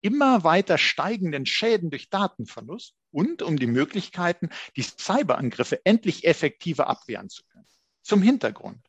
immer 0.00 0.44
weiter 0.44 0.78
steigenden 0.78 1.46
Schäden 1.46 1.90
durch 1.90 2.10
Datenverlust 2.10 2.94
und 3.10 3.42
um 3.42 3.58
die 3.58 3.66
Möglichkeiten, 3.66 4.50
die 4.76 4.82
Cyberangriffe 4.82 5.84
endlich 5.84 6.26
effektiver 6.26 6.88
abwehren 6.88 7.28
zu 7.28 7.42
können. 7.44 7.66
Zum 8.02 8.22
Hintergrund. 8.22 8.80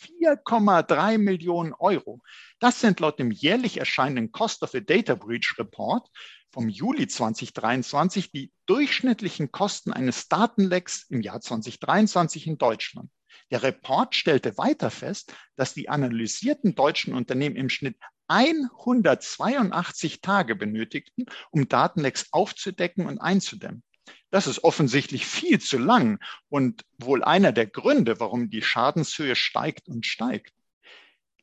4,3 0.00 1.18
Millionen 1.18 1.74
Euro. 1.74 2.22
Das 2.60 2.80
sind 2.80 3.00
laut 3.00 3.18
dem 3.18 3.32
jährlich 3.32 3.78
erscheinenden 3.78 4.30
Cost 4.30 4.62
of 4.62 4.74
a 4.74 4.80
Data 4.80 5.14
Breach 5.14 5.56
Report 5.58 6.08
vom 6.50 6.68
Juli 6.68 7.08
2023 7.08 8.30
die 8.30 8.52
durchschnittlichen 8.66 9.50
Kosten 9.50 9.92
eines 9.92 10.28
Datenlecks 10.28 11.04
im 11.10 11.20
Jahr 11.20 11.40
2023 11.40 12.46
in 12.46 12.58
Deutschland. 12.58 13.10
Der 13.50 13.62
Report 13.62 14.14
stellte 14.14 14.56
weiter 14.58 14.90
fest, 14.90 15.34
dass 15.56 15.74
die 15.74 15.88
analysierten 15.88 16.74
deutschen 16.74 17.14
Unternehmen 17.14 17.56
im 17.56 17.68
Schnitt 17.68 17.96
182 18.28 20.20
Tage 20.20 20.54
benötigten, 20.54 21.26
um 21.50 21.68
Datenlecks 21.68 22.28
aufzudecken 22.30 23.06
und 23.06 23.18
einzudämmen. 23.18 23.82
Das 24.30 24.46
ist 24.46 24.62
offensichtlich 24.64 25.26
viel 25.26 25.58
zu 25.58 25.78
lang 25.78 26.18
und 26.48 26.84
wohl 26.98 27.24
einer 27.24 27.52
der 27.52 27.66
Gründe, 27.66 28.20
warum 28.20 28.50
die 28.50 28.62
Schadenshöhe 28.62 29.34
steigt 29.34 29.88
und 29.88 30.06
steigt. 30.06 30.52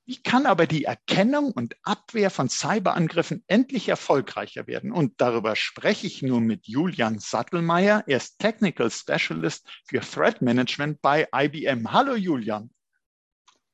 Wie 0.08 0.22
kann 0.22 0.46
aber 0.46 0.68
die 0.68 0.84
Erkennung 0.84 1.52
und 1.52 1.76
Abwehr 1.82 2.30
von 2.30 2.48
Cyberangriffen 2.48 3.44
endlich 3.48 3.90
erfolgreicher 3.90 4.68
werden? 4.68 4.92
Und 4.92 5.14
darüber 5.18 5.56
spreche 5.56 6.06
ich 6.06 6.22
nun 6.22 6.46
mit 6.46 6.68
Julian 6.68 7.18
Sattelmeier. 7.18 8.04
Er 8.06 8.18
ist 8.18 8.38
Technical 8.38 8.92
Specialist 8.92 9.68
für 9.84 10.02
Threat 10.02 10.44
Management 10.44 11.02
bei 11.02 11.28
IBM. 11.34 11.92
Hallo 11.92 12.16
Julian. 12.16 12.70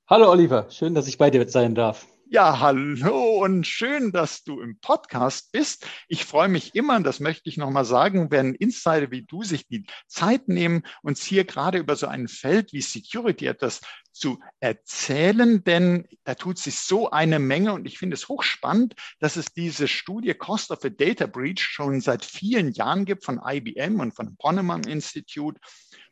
Hallo 0.07 0.31
Oliver, 0.31 0.71
schön, 0.71 0.95
dass 0.95 1.07
ich 1.07 1.17
bei 1.17 1.29
dir 1.29 1.45
sein 1.49 1.75
darf. 1.75 2.07
Ja, 2.33 2.61
hallo 2.61 3.43
und 3.43 3.67
schön, 3.67 4.13
dass 4.13 4.45
du 4.45 4.61
im 4.61 4.79
Podcast 4.79 5.51
bist. 5.51 5.85
Ich 6.07 6.23
freue 6.23 6.47
mich 6.47 6.75
immer, 6.75 6.95
und 6.95 7.03
das 7.03 7.19
möchte 7.19 7.49
ich 7.49 7.57
nochmal 7.57 7.83
sagen, 7.83 8.31
wenn 8.31 8.55
Insider 8.55 9.11
wie 9.11 9.23
du 9.23 9.43
sich 9.43 9.67
die 9.67 9.85
Zeit 10.07 10.47
nehmen, 10.47 10.83
uns 11.01 11.25
hier 11.25 11.43
gerade 11.43 11.77
über 11.77 11.97
so 11.97 12.07
ein 12.07 12.29
Feld 12.29 12.71
wie 12.71 12.79
Security 12.79 13.47
etwas 13.47 13.81
zu 14.13 14.39
erzählen, 14.61 15.61
denn 15.65 16.07
da 16.23 16.35
tut 16.35 16.57
sich 16.57 16.79
so 16.79 17.11
eine 17.11 17.37
Menge 17.37 17.73
und 17.73 17.85
ich 17.85 17.97
finde 17.97 18.13
es 18.13 18.29
hochspannend, 18.29 18.95
dass 19.19 19.35
es 19.35 19.47
diese 19.47 19.89
Studie 19.89 20.33
Cost 20.33 20.71
of 20.71 20.85
a 20.85 20.89
Data 20.89 21.27
Breach 21.27 21.59
schon 21.59 21.99
seit 21.99 22.23
vielen 22.23 22.71
Jahren 22.71 23.03
gibt 23.03 23.25
von 23.25 23.41
IBM 23.45 23.99
und 23.99 24.15
von 24.15 24.37
Poneman 24.37 24.83
Institute 24.83 25.59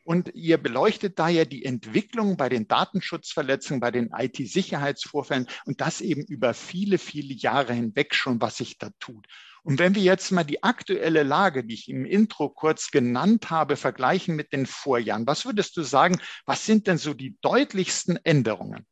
und 0.09 0.31
ihr 0.33 0.57
beleuchtet 0.57 1.19
da 1.19 1.29
ja 1.29 1.45
die 1.45 1.63
Entwicklung 1.63 2.35
bei 2.35 2.49
den 2.49 2.67
Datenschutzverletzungen, 2.67 3.79
bei 3.79 3.91
den 3.91 4.09
IT-Sicherheitsvorfällen 4.11 5.45
und 5.67 5.81
das 5.81 6.01
eben 6.01 6.23
über 6.23 6.55
viele, 6.55 6.97
viele 6.97 7.35
Jahre 7.35 7.73
hinweg 7.73 8.15
schon, 8.15 8.41
was 8.41 8.57
sich 8.57 8.79
da 8.79 8.89
tut. 8.99 9.27
Und 9.61 9.77
wenn 9.77 9.93
wir 9.93 10.01
jetzt 10.01 10.31
mal 10.31 10.43
die 10.43 10.63
aktuelle 10.63 11.21
Lage, 11.21 11.63
die 11.63 11.75
ich 11.75 11.89
im 11.89 12.05
Intro 12.05 12.49
kurz 12.49 12.89
genannt 12.89 13.51
habe, 13.51 13.75
vergleichen 13.75 14.35
mit 14.35 14.51
den 14.51 14.65
Vorjahren, 14.65 15.27
was 15.27 15.45
würdest 15.45 15.77
du 15.77 15.83
sagen, 15.83 16.19
was 16.47 16.65
sind 16.65 16.87
denn 16.87 16.97
so 16.97 17.13
die 17.13 17.37
deutlichsten 17.41 18.17
Änderungen? 18.23 18.87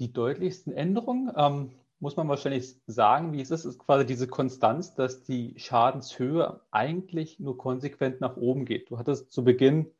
Die 0.00 0.12
deutlichsten 0.12 0.72
Änderungen, 0.72 1.30
ähm, 1.36 1.70
muss 2.00 2.16
man 2.16 2.28
wahrscheinlich 2.28 2.76
sagen, 2.86 3.32
wie 3.32 3.40
es 3.40 3.50
ist, 3.50 3.64
ist 3.64 3.78
quasi 3.78 4.04
diese 4.04 4.28
Konstanz, 4.28 4.94
dass 4.94 5.22
die 5.22 5.54
Schadenshöhe 5.56 6.60
eigentlich 6.70 7.40
nur 7.40 7.56
konsequent 7.56 8.20
nach 8.20 8.36
oben 8.36 8.64
geht. 8.64 8.90
Du 8.90 8.98
hattest 8.98 9.32
zu 9.32 9.44
Beginn 9.44 9.90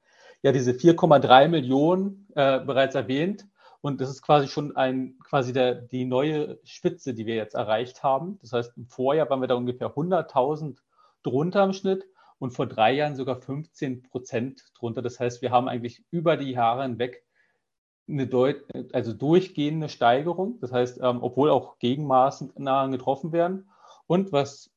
ja 0.43 0.53
diese 0.53 0.73
4,3 0.73 1.49
Millionen 1.49 2.29
äh, 2.35 2.61
bereits 2.61 2.95
erwähnt. 2.95 3.47
Und 3.81 4.01
das 4.01 4.11
ist 4.11 4.23
quasi 4.23 4.49
schon 4.49 4.77
ein, 4.77 5.19
quasi 5.23 5.53
der, 5.53 5.75
die 5.75 6.05
neue 6.05 6.59
Spitze, 6.65 7.15
die 7.15 7.27
wir 7.27 7.35
jetzt 7.35 7.55
erreicht 7.55 8.03
haben. 8.03 8.39
Das 8.41 8.53
heißt, 8.53 8.77
im 8.77 8.87
Vorjahr 8.87 9.29
waren 9.29 9.41
wir 9.41 9.49
da 9.49 9.55
ungefähr 9.55 9.95
100.000 9.95 10.79
drunter 11.23 11.65
im 11.65 11.73
Schnitt 11.73 12.07
und 12.39 12.53
vor 12.53 12.67
drei 12.67 12.93
Jahren 12.93 13.17
sogar 13.17 13.41
15 13.41 14.03
Prozent 14.03 14.63
drunter. 14.79 15.03
Das 15.03 15.21
heißt, 15.21 15.43
wir 15.43 15.51
haben 15.51 15.69
eigentlich 15.69 16.05
über 16.11 16.37
die 16.37 16.53
Jahre 16.53 16.83
hinweg 16.83 17.25
eine 18.09 18.27
Deut 18.27 18.65
also 18.93 19.13
durchgehende 19.13 19.89
Steigerung. 19.89 20.59
Das 20.61 20.73
heißt, 20.73 21.01
ähm, 21.03 21.23
obwohl 21.23 21.51
auch 21.51 21.79
Gegenmaßnahmen 21.79 22.93
getroffen 22.93 23.33
werden. 23.33 23.69
Und 24.07 24.33
was 24.33 24.71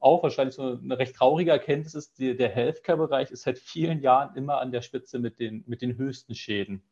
auch 0.00 0.22
wahrscheinlich 0.22 0.54
so 0.54 0.78
eine 0.82 0.98
recht 0.98 1.16
traurige 1.16 1.50
Erkenntnis 1.50 1.94
ist, 1.94 2.18
die, 2.18 2.36
der 2.36 2.48
Healthcare-Bereich 2.48 3.30
ist 3.30 3.42
seit 3.42 3.58
vielen 3.58 4.00
Jahren 4.00 4.36
immer 4.36 4.60
an 4.60 4.72
der 4.72 4.82
Spitze 4.82 5.18
mit 5.18 5.38
den, 5.38 5.64
mit 5.66 5.82
den 5.82 5.96
höchsten 5.96 6.34
Schäden. 6.34 6.82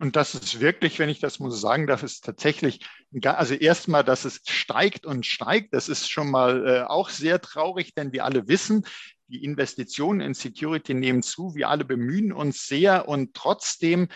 Und 0.00 0.16
das 0.16 0.34
ist 0.34 0.60
wirklich, 0.60 0.98
wenn 0.98 1.08
ich 1.08 1.20
das 1.20 1.38
muss 1.38 1.60
sagen 1.60 1.86
darf, 1.86 2.02
ist 2.02 2.24
tatsächlich, 2.24 2.80
also 3.22 3.54
erstmal, 3.54 4.02
dass 4.02 4.24
es 4.24 4.40
steigt 4.44 5.06
und 5.06 5.24
steigt, 5.24 5.72
das 5.72 5.88
ist 5.88 6.10
schon 6.10 6.30
mal 6.30 6.66
äh, 6.66 6.82
auch 6.82 7.10
sehr 7.10 7.40
traurig, 7.40 7.94
denn 7.94 8.12
wir 8.12 8.24
alle 8.24 8.48
wissen, 8.48 8.84
die 9.28 9.44
Investitionen 9.44 10.20
in 10.20 10.34
Security 10.34 10.94
nehmen 10.94 11.22
zu. 11.22 11.54
Wir 11.54 11.68
alle 11.68 11.84
bemühen 11.84 12.32
uns 12.32 12.66
sehr 12.66 13.08
und 13.08 13.34
trotzdem 13.34 14.08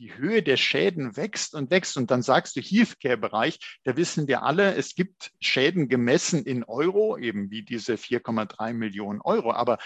die 0.00 0.16
Höhe 0.16 0.42
der 0.42 0.56
Schäden 0.56 1.16
wächst 1.16 1.54
und 1.54 1.70
wächst. 1.70 1.96
Und 1.96 2.10
dann 2.10 2.22
sagst 2.22 2.56
du 2.56 2.60
Healthcare-Bereich, 2.60 3.58
da 3.84 3.96
wissen 3.96 4.26
wir 4.28 4.42
alle, 4.42 4.74
es 4.74 4.94
gibt 4.94 5.30
Schäden 5.40 5.88
gemessen 5.88 6.44
in 6.44 6.64
Euro, 6.64 7.18
eben 7.18 7.50
wie 7.50 7.62
diese 7.62 7.94
4,3 7.94 8.72
Millionen 8.72 9.20
Euro. 9.20 9.52
Aber 9.52 9.78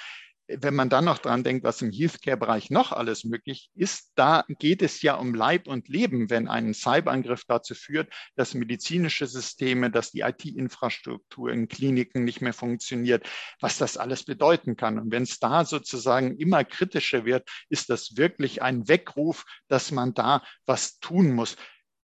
wenn 0.47 0.75
man 0.75 0.91
dann 0.91 1.06
noch 1.06 1.19
dran 1.19 1.43
denkt, 1.43 1.65
was 1.65 1.81
im 1.81 1.91
Healthcare-Bereich 1.91 2.71
noch 2.71 2.93
alles 2.93 3.25
möglich 3.25 3.71
ist, 3.75 4.12
da 4.15 4.44
geht 4.49 4.82
es 4.82 5.00
ja 5.00 5.15
um 5.15 5.34
Leib 5.34 5.66
und 5.66 5.88
Leben, 5.88 6.28
wenn 6.28 6.49
ein 6.49 6.75
Cyberangriff 6.75 7.44
dazu 7.47 7.75
führt, 7.75 8.12
dass 8.37 8.53
medizinische 8.53 9.27
Systeme, 9.27 9.91
dass 9.91 10.10
die 10.10 10.21
IT-Infrastruktur 10.21 11.50
in 11.50 11.69
Kliniken 11.69 12.25
nicht 12.25 12.43
mehr 12.43 12.53
funktioniert, 12.53 13.27
was 13.60 13.78
das 13.78 13.97
alles 13.97 14.25
bedeuten 14.25 14.77
kann. 14.77 14.99
Und 14.99 15.10
wenn 15.10 15.22
es 15.22 15.38
da 15.38 15.65
sozusagen 15.65 16.37
immer 16.37 16.65
kritischer 16.65 17.25
wird, 17.25 17.49
ist 17.71 17.88
das 17.88 18.16
wirklich 18.16 18.61
ein 18.61 18.87
Weckruf, 18.87 19.44
dass 19.69 19.93
man 19.93 20.12
da 20.12 20.43
was 20.66 20.99
tun 20.99 21.32
muss 21.32 21.56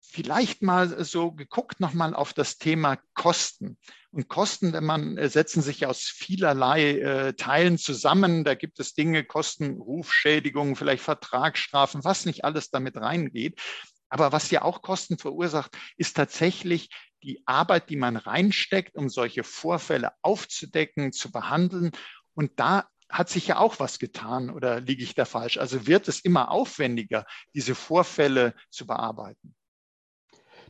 vielleicht 0.09 0.62
mal 0.62 1.04
so 1.04 1.31
geguckt 1.31 1.80
nochmal 1.80 2.14
auf 2.14 2.34
das 2.34 2.58
Thema 2.58 2.98
Kosten. 3.14 3.78
Und 4.18 4.30
Kosten, 4.30 4.74
wenn 4.74 4.84
man 4.84 5.16
äh, 5.20 5.30
setzen 5.30 5.62
sich 5.62 5.86
aus 5.86 6.00
vielerlei 6.00 6.98
äh, 6.98 7.34
Teilen 7.34 7.78
zusammen. 7.78 8.44
Da 8.44 8.56
gibt 8.56 8.80
es 8.80 8.96
Dinge, 8.96 9.24
Kosten, 9.24 9.80
Rufschädigungen, 9.80 10.76
vielleicht 10.76 11.04
Vertragsstrafen, 11.04 12.04
was 12.04 12.26
nicht 12.26 12.44
alles 12.44 12.72
damit 12.72 12.98
reingeht. 12.98 13.62
Aber 14.10 14.32
was 14.32 14.50
ja 14.50 14.64
auch 14.64 14.82
Kosten 14.82 15.20
verursacht, 15.20 15.78
ist 15.98 16.18
tatsächlich 16.18 16.90
die 17.22 17.44
Arbeit, 17.46 17.92
die 17.92 17.96
man 17.96 18.18
reinsteckt, 18.18 18.96
um 18.96 19.08
solche 19.08 19.44
Vorfälle 19.44 20.14
aufzudecken, 20.24 21.12
zu 21.12 21.32
behandeln. 21.32 21.92
Und 22.34 22.60
da 22.60 22.88
hat 23.10 23.30
sich 23.30 23.46
ja 23.46 23.60
auch 23.60 23.80
was 23.80 24.00
getan 24.00 24.50
oder 24.50 24.82
liege 24.82 25.04
ich 25.04 25.14
da 25.14 25.26
falsch? 25.26 25.60
Also 25.60 25.86
wird 25.86 26.08
es 26.08 26.22
immer 26.22 26.50
aufwendiger, 26.50 27.28
diese 27.54 27.76
Vorfälle 27.76 28.56
zu 28.72 28.88
bearbeiten? 28.88 29.56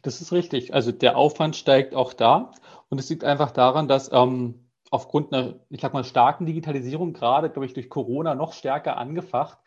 Das 0.07 0.21
ist 0.21 0.31
richtig. 0.31 0.73
Also 0.73 0.93
der 0.93 1.17
Aufwand 1.17 1.57
steigt 1.57 1.93
auch 1.93 2.13
da. 2.13 2.53
Und 2.87 2.97
es 2.97 3.09
liegt 3.09 3.25
einfach 3.25 3.51
daran, 3.51 3.89
dass 3.89 4.09
ähm, 4.13 4.69
aufgrund 4.89 5.33
einer, 5.33 5.55
ich 5.69 5.81
sag 5.81 5.93
mal, 5.93 6.05
starken 6.05 6.45
Digitalisierung, 6.45 7.11
gerade, 7.11 7.49
glaube 7.49 7.65
ich, 7.65 7.73
durch 7.73 7.89
Corona 7.89 8.33
noch 8.33 8.53
stärker 8.53 8.95
angefacht, 8.95 9.57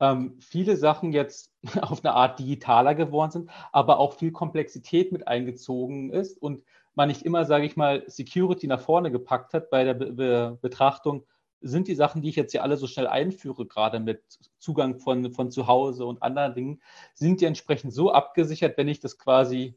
ähm, 0.00 0.38
viele 0.40 0.78
Sachen 0.78 1.12
jetzt 1.12 1.52
auf 1.82 2.02
eine 2.02 2.14
Art 2.14 2.38
digitaler 2.38 2.94
geworden 2.94 3.30
sind, 3.30 3.50
aber 3.72 3.98
auch 3.98 4.14
viel 4.14 4.32
Komplexität 4.32 5.12
mit 5.12 5.28
eingezogen 5.28 6.08
ist 6.14 6.40
und 6.40 6.64
man 6.94 7.08
nicht 7.08 7.26
immer, 7.26 7.44
sage 7.44 7.66
ich 7.66 7.76
mal, 7.76 8.02
Security 8.06 8.68
nach 8.68 8.80
vorne 8.80 9.10
gepackt 9.10 9.52
hat 9.52 9.68
bei 9.68 9.84
der 9.84 9.92
Be 9.92 10.12
Be 10.12 10.58
Betrachtung, 10.62 11.26
sind 11.60 11.88
die 11.88 11.94
Sachen, 11.94 12.22
die 12.22 12.30
ich 12.30 12.36
jetzt 12.36 12.52
hier 12.52 12.62
alle 12.62 12.78
so 12.78 12.86
schnell 12.86 13.06
einführe, 13.06 13.66
gerade 13.66 14.00
mit 14.00 14.22
Zugang 14.58 14.98
von, 14.98 15.30
von 15.30 15.50
zu 15.50 15.66
Hause 15.66 16.06
und 16.06 16.22
anderen 16.22 16.54
Dingen, 16.54 16.82
sind 17.12 17.42
die 17.42 17.44
entsprechend 17.44 17.92
so 17.92 18.10
abgesichert, 18.10 18.78
wenn 18.78 18.88
ich 18.88 19.00
das 19.00 19.18
quasi 19.18 19.74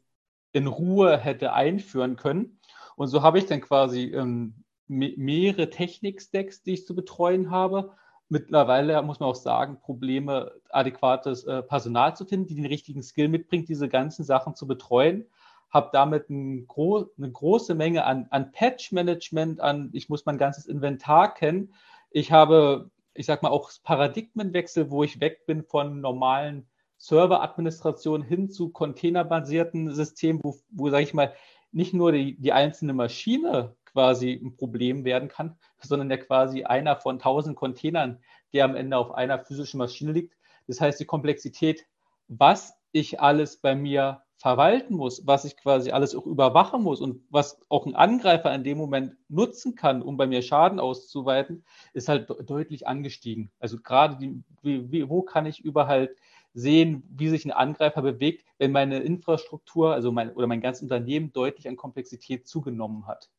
in 0.54 0.68
Ruhe 0.68 1.18
hätte 1.18 1.52
einführen 1.52 2.16
können. 2.16 2.58
Und 2.96 3.08
so 3.08 3.22
habe 3.22 3.38
ich 3.38 3.46
dann 3.46 3.60
quasi 3.60 4.04
ähm, 4.14 4.54
mehrere 4.86 5.68
Technik-Stacks, 5.68 6.62
die 6.62 6.74
ich 6.74 6.86
zu 6.86 6.94
betreuen 6.94 7.50
habe. 7.50 7.92
Mittlerweile 8.28 9.02
muss 9.02 9.20
man 9.20 9.28
auch 9.28 9.34
sagen, 9.34 9.80
Probleme, 9.80 10.52
adäquates 10.70 11.44
äh, 11.44 11.62
Personal 11.62 12.16
zu 12.16 12.24
finden, 12.24 12.46
die 12.46 12.54
den 12.54 12.66
richtigen 12.66 13.02
Skill 13.02 13.28
mitbringt, 13.28 13.68
diese 13.68 13.88
ganzen 13.88 14.24
Sachen 14.24 14.54
zu 14.54 14.66
betreuen, 14.66 15.26
habe 15.70 15.90
damit 15.92 16.30
ein 16.30 16.68
gro 16.68 17.10
eine 17.18 17.32
große 17.32 17.74
Menge 17.74 18.04
an, 18.04 18.28
an 18.30 18.52
Patch-Management, 18.52 19.60
an, 19.60 19.90
ich 19.92 20.08
muss 20.08 20.24
mein 20.24 20.38
ganzes 20.38 20.66
Inventar 20.66 21.34
kennen. 21.34 21.74
Ich 22.10 22.30
habe, 22.30 22.90
ich 23.12 23.26
sag 23.26 23.42
mal, 23.42 23.50
auch 23.50 23.72
Paradigmenwechsel, 23.82 24.90
wo 24.90 25.02
ich 25.02 25.20
weg 25.20 25.46
bin 25.46 25.64
von 25.64 26.00
normalen 26.00 26.68
Serveradministration 27.04 28.22
hin 28.22 28.48
zu 28.48 28.70
containerbasierten 28.70 29.92
Systemen, 29.92 30.40
wo, 30.42 30.56
wo 30.70 30.88
sage 30.88 31.02
ich 31.02 31.12
mal, 31.12 31.34
nicht 31.70 31.92
nur 31.92 32.12
die, 32.12 32.40
die 32.40 32.52
einzelne 32.52 32.94
Maschine 32.94 33.76
quasi 33.84 34.32
ein 34.32 34.56
Problem 34.56 35.04
werden 35.04 35.28
kann, 35.28 35.58
sondern 35.82 36.10
ja 36.10 36.16
quasi 36.16 36.64
einer 36.64 36.96
von 36.96 37.18
tausend 37.18 37.56
Containern, 37.56 38.20
der 38.54 38.64
am 38.64 38.74
Ende 38.74 38.96
auf 38.96 39.12
einer 39.12 39.38
physischen 39.44 39.78
Maschine 39.78 40.12
liegt. 40.12 40.34
Das 40.66 40.80
heißt, 40.80 40.98
die 40.98 41.04
Komplexität, 41.04 41.84
was 42.28 42.72
ich 42.92 43.20
alles 43.20 43.58
bei 43.58 43.74
mir 43.74 44.22
verwalten 44.36 44.94
muss, 44.94 45.26
was 45.26 45.44
ich 45.44 45.58
quasi 45.58 45.90
alles 45.90 46.14
auch 46.14 46.24
überwachen 46.24 46.82
muss 46.82 47.02
und 47.02 47.22
was 47.28 47.60
auch 47.68 47.84
ein 47.84 47.94
Angreifer 47.94 48.54
in 48.54 48.64
dem 48.64 48.78
Moment 48.78 49.14
nutzen 49.28 49.74
kann, 49.74 50.00
um 50.00 50.16
bei 50.16 50.26
mir 50.26 50.40
Schaden 50.40 50.80
auszuweiten, 50.80 51.64
ist 51.92 52.08
halt 52.08 52.30
deutlich 52.48 52.86
angestiegen. 52.86 53.50
Also 53.58 53.78
gerade 53.78 54.16
die, 54.16 54.42
wie, 54.62 54.90
wie, 54.90 55.08
wo 55.10 55.20
kann 55.20 55.44
ich 55.44 55.60
überall 55.60 56.14
sehen, 56.54 57.02
wie 57.10 57.28
sich 57.28 57.44
ein 57.44 57.50
Angreifer 57.52 58.02
bewegt, 58.02 58.44
wenn 58.58 58.72
meine 58.72 59.00
Infrastruktur, 59.00 59.92
also 59.92 60.12
mein 60.12 60.32
oder 60.32 60.46
mein 60.46 60.60
ganzes 60.60 60.82
Unternehmen 60.82 61.32
deutlich 61.32 61.68
an 61.68 61.76
Komplexität 61.76 62.46
zugenommen 62.48 63.06
hat. 63.06 63.30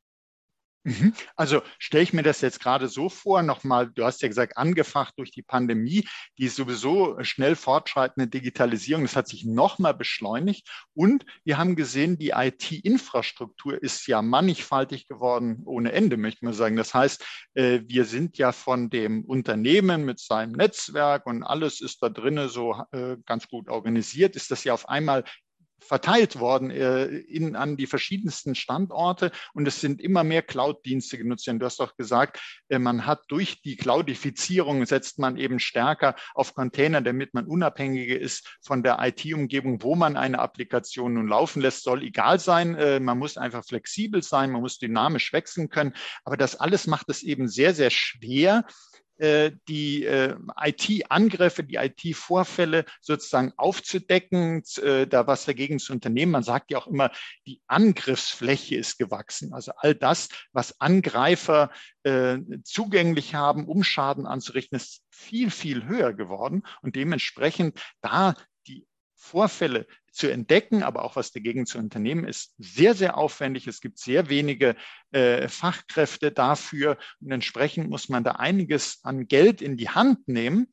Mhm. 0.85 1.13
Also 1.35 1.63
stelle 1.79 2.03
ich 2.03 2.13
mir 2.13 2.21
das 2.21 2.41
jetzt 2.41 2.59
gerade 2.59 2.87
so 2.87 3.09
vor, 3.09 3.41
nochmal, 3.41 3.89
du 3.89 4.05
hast 4.05 4.21
ja 4.21 4.27
gesagt, 4.27 4.55
angefacht 4.55 5.15
durch 5.17 5.31
die 5.31 5.41
Pandemie, 5.41 6.07
die 6.37 6.47
sowieso 6.47 7.17
schnell 7.23 7.55
fortschreitende 7.55 8.27
Digitalisierung, 8.27 9.03
das 9.03 9.15
hat 9.15 9.27
sich 9.27 9.45
nochmal 9.45 9.95
beschleunigt. 9.95 10.69
Und 10.93 11.25
wir 11.43 11.57
haben 11.57 11.75
gesehen, 11.75 12.19
die 12.19 12.29
IT-Infrastruktur 12.29 13.81
ist 13.81 14.05
ja 14.05 14.21
mannigfaltig 14.21 15.07
geworden 15.07 15.63
ohne 15.65 15.91
Ende, 15.91 16.17
möchte 16.17 16.45
man 16.45 16.53
sagen. 16.53 16.75
Das 16.75 16.93
heißt, 16.93 17.25
äh, 17.55 17.81
wir 17.87 18.05
sind 18.05 18.37
ja 18.37 18.51
von 18.51 18.91
dem 18.91 19.25
Unternehmen 19.25 20.05
mit 20.05 20.19
seinem 20.19 20.51
Netzwerk 20.51 21.25
und 21.25 21.41
alles 21.41 21.81
ist 21.81 22.03
da 22.03 22.09
drinnen 22.09 22.47
so 22.47 22.75
äh, 22.91 23.17
ganz 23.25 23.47
gut 23.47 23.69
organisiert, 23.69 24.35
ist 24.35 24.51
das 24.51 24.63
ja 24.63 24.75
auf 24.75 24.87
einmal 24.87 25.23
verteilt 25.79 26.39
worden 26.39 26.71
äh, 26.71 27.05
in, 27.05 27.55
an 27.55 27.77
die 27.77 27.87
verschiedensten 27.87 28.55
Standorte 28.55 29.31
und 29.53 29.67
es 29.67 29.81
sind 29.81 30.01
immer 30.01 30.23
mehr 30.23 30.41
Cloud-Dienste 30.41 31.17
genutzt 31.17 31.45
werden. 31.47 31.59
Du 31.59 31.65
hast 31.65 31.79
doch 31.79 31.95
gesagt, 31.95 32.39
äh, 32.69 32.79
man 32.79 33.05
hat 33.05 33.23
durch 33.27 33.61
die 33.61 33.75
Cloudifizierung 33.75 34.85
setzt 34.85 35.19
man 35.19 35.37
eben 35.37 35.59
stärker 35.59 36.15
auf 36.33 36.53
Container, 36.53 37.01
damit 37.01 37.33
man 37.33 37.45
unabhängiger 37.45 38.19
ist 38.19 38.57
von 38.61 38.83
der 38.83 38.97
IT-Umgebung, 39.01 39.81
wo 39.83 39.95
man 39.95 40.17
eine 40.17 40.39
Applikation 40.39 41.13
nun 41.13 41.27
laufen 41.27 41.61
lässt, 41.61 41.83
soll 41.83 42.03
egal 42.03 42.39
sein. 42.39 42.75
Äh, 42.75 42.99
man 42.99 43.17
muss 43.17 43.37
einfach 43.37 43.63
flexibel 43.63 44.23
sein, 44.23 44.51
man 44.51 44.61
muss 44.61 44.79
dynamisch 44.79 45.33
wechseln 45.33 45.69
können. 45.69 45.93
Aber 46.23 46.37
das 46.37 46.55
alles 46.59 46.87
macht 46.87 47.09
es 47.09 47.23
eben 47.23 47.47
sehr, 47.47 47.73
sehr 47.73 47.91
schwer, 47.91 48.65
die 49.19 50.03
äh, 50.05 50.35
IT-Angriffe, 50.61 51.63
die 51.63 51.75
IT-Vorfälle 51.75 52.85
sozusagen 53.01 53.53
aufzudecken, 53.57 54.63
äh, 54.81 55.07
da 55.07 55.27
was 55.27 55.45
dagegen 55.45 55.79
zu 55.79 55.93
unternehmen. 55.93 56.31
Man 56.33 56.43
sagt 56.43 56.71
ja 56.71 56.77
auch 56.77 56.87
immer, 56.87 57.11
die 57.45 57.61
Angriffsfläche 57.67 58.75
ist 58.75 58.97
gewachsen. 58.97 59.53
Also 59.53 59.71
all 59.77 59.95
das, 59.95 60.29
was 60.51 60.79
Angreifer 60.79 61.71
zugänglich 62.63 63.33
haben, 63.33 63.67
um 63.67 63.83
Schaden 63.83 64.27
anzurichten, 64.27 64.75
ist 64.75 65.01
viel, 65.09 65.49
viel 65.49 65.87
höher 65.87 66.13
geworden. 66.13 66.61
Und 66.83 66.95
dementsprechend 66.95 67.81
da 68.01 68.35
die 68.67 68.85
Vorfälle 69.15 69.87
zu 70.15 70.27
entdecken, 70.27 70.83
aber 70.83 71.03
auch 71.03 71.15
was 71.15 71.31
dagegen 71.31 71.65
zu 71.65 71.77
unternehmen, 71.77 72.25
ist 72.25 72.53
sehr, 72.57 72.95
sehr 72.95 73.17
aufwendig. 73.17 73.67
Es 73.67 73.81
gibt 73.81 73.99
sehr 73.99 74.29
wenige 74.29 74.75
äh, 75.11 75.47
Fachkräfte 75.47 76.31
dafür 76.31 76.97
und 77.19 77.31
entsprechend 77.31 77.89
muss 77.89 78.09
man 78.09 78.23
da 78.23 78.31
einiges 78.31 78.99
an 79.03 79.27
Geld 79.27 79.61
in 79.61 79.77
die 79.77 79.89
Hand 79.89 80.27
nehmen, 80.27 80.67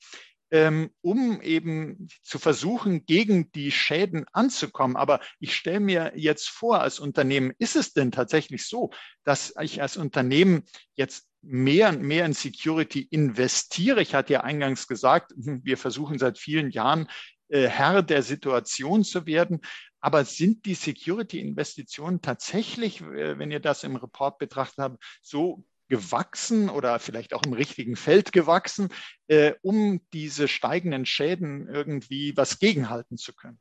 ähm, 0.53 0.91
um 1.01 1.41
eben 1.41 2.09
zu 2.23 2.39
versuchen, 2.39 3.07
gegen 3.07 3.51
die 3.53 3.73
Schäden 3.73 4.27
anzukommen. 4.33 4.97
Aber 4.97 5.21
ich 5.41 5.57
stelle 5.57 5.81
mir 5.81 6.13
jetzt 6.15 6.49
vor, 6.49 6.81
als 6.81 7.01
Unternehmen, 7.01 7.53
ist 7.59 7.75
es 7.75 7.95
denn 7.95 8.13
tatsächlich 8.13 8.67
so, 8.67 8.91
dass 9.25 9.55
ich 9.61 9.83
als 9.83 9.97
Unternehmen 9.97 10.65
jetzt 10.95 11.27
mehr 11.43 11.89
und 11.89 12.03
mehr 12.03 12.25
in 12.25 12.35
Security 12.35 13.09
investiere. 13.11 14.01
Ich 14.01 14.15
hatte 14.15 14.35
ja 14.35 14.43
eingangs 14.43 14.87
gesagt, 14.87 15.33
wir 15.37 15.77
versuchen 15.77 16.19
seit 16.19 16.39
vielen 16.39 16.71
Jahren 16.71 17.09
äh, 17.53 17.69
Herr 17.69 18.03
der 18.03 18.23
Situation 18.23 19.05
zu 19.05 19.27
werden. 19.27 19.61
Aber 20.01 20.25
sind 20.25 20.65
die 20.65 20.75
Security-Investitionen 20.75 22.23
tatsächlich, 22.23 23.03
äh, 23.03 23.39
wenn 23.39 23.51
ihr 23.51 23.61
das 23.61 23.85
im 23.85 23.97
Report 23.97 24.39
betrachtet 24.39 24.79
habt, 24.79 25.05
so 25.23 25.65
gewachsen 25.89 26.71
oder 26.71 26.99
vielleicht 26.99 27.35
auch 27.35 27.43
im 27.45 27.53
richtigen 27.53 27.97
Feld 27.97 28.33
gewachsen, 28.33 28.89
äh, 29.27 29.53
um 29.61 30.01
diese 30.15 30.49
steigenden 30.49 31.05
Schäden 31.05 31.69
irgendwie 31.69 32.35
was 32.37 32.59
gegenhalten 32.59 33.19
zu 33.19 33.35
können? 33.35 33.61